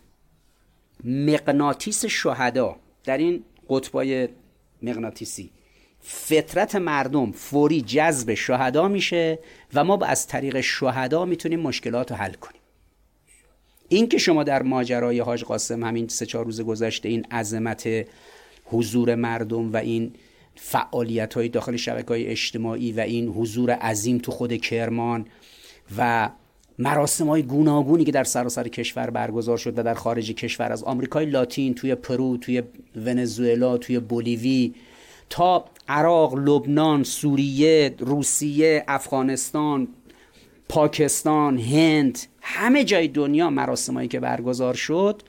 [1.03, 2.75] مغناطیس شهدا.
[3.03, 4.29] در این قطبای
[4.81, 5.49] مغناطیسی.
[6.01, 9.39] فطرت مردم فوری جذب شهدا میشه
[9.73, 12.61] و ما از طریق شهدا می‌تونیم مشکلات رو حل کنیم.
[13.89, 17.89] این که شما در ماجرای حاج قاسم همین سه چهار روز گذشته این عظمت
[18.65, 20.11] حضور مردم و این
[20.55, 25.25] فعالیت های داخل شبکه های اجتماعی و این حضور عظیم تو خود کرمان
[25.97, 26.29] و
[26.79, 31.25] مراسم های گوناگونی که در سراسر کشور برگزار شد و در خارج کشور از آمریکای
[31.25, 32.63] لاتین توی پرو توی
[32.95, 34.73] ونزوئلا توی بولیوی
[35.29, 39.87] تا عراق لبنان سوریه روسیه افغانستان
[40.69, 45.21] پاکستان هند همه جای دنیا مراسمایی که برگزار شد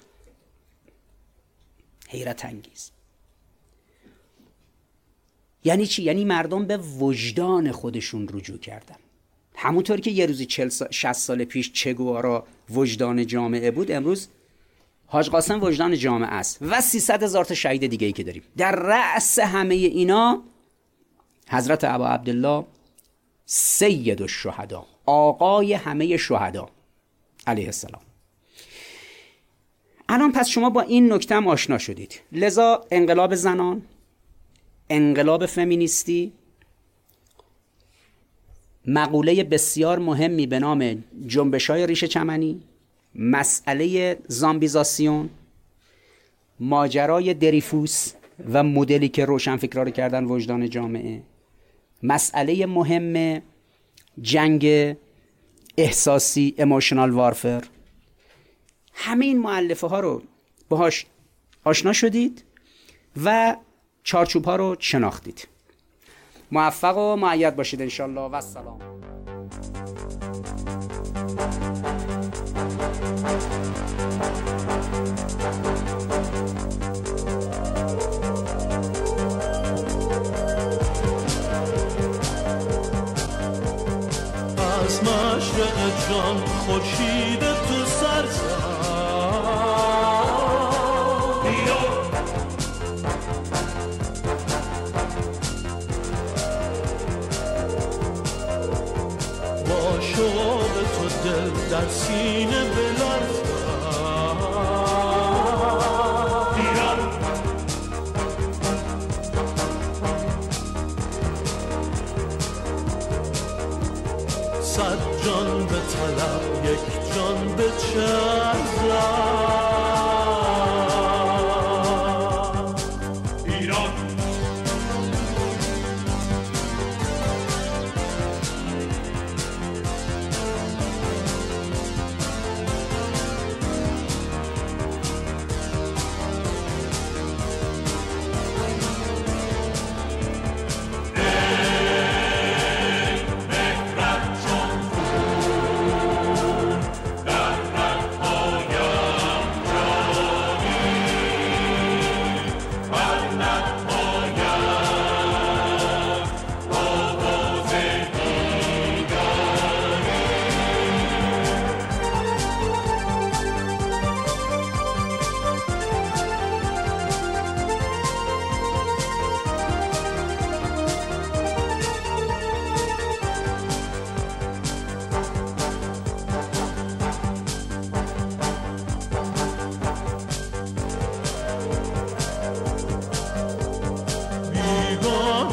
[2.09, 2.91] حیرت انگیز.
[5.65, 8.97] یعنی چی؟ یعنی مردم به وجدان خودشون رجوع کردن.
[9.55, 10.47] همونطور که یه روزی
[10.91, 14.29] 60 سال پیش چگوارا وجدان جامعه بود امروز
[15.07, 18.43] حاج قاسم وجدان جامعه است و 300 هزار تا شهید دیگه ای که داریم.
[18.57, 20.43] در رأس همه اینا
[21.49, 22.65] حضرت ابا عبدالله
[23.47, 26.76] سید الشهدا آقای همه شهدا.
[27.47, 28.03] علیه السلام.
[30.09, 32.21] الان پس شما با این نکته آشنا شدید.
[32.33, 33.83] لذا انقلاب زنان
[34.91, 36.33] انقلاب فمینیستی
[38.87, 42.61] مقوله بسیار مهمی به نام جنبش های ریش چمنی
[43.15, 45.31] مسئله زامبیزاسیون
[46.61, 48.13] ماجرای دریفوس
[48.53, 51.23] و مدلی که روشنفکرا کردن وجدان جامعه
[52.03, 53.43] مسئله مهم
[54.21, 54.97] جنگ
[55.79, 57.65] احساسی اموشنال وارفر
[58.95, 60.23] همه این معلفه ها رو
[60.69, 61.07] باهاش
[61.65, 62.45] آشنا شدید
[63.25, 63.57] و
[64.03, 65.49] چارچوب ها رو شناختید.
[66.53, 68.21] موفق و معید باشید انشالله.
[68.21, 68.81] و السلام
[86.09, 87.46] جان خورشید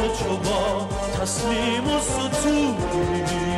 [0.07, 0.87] چو با
[1.19, 3.52] تسلیم و ستوری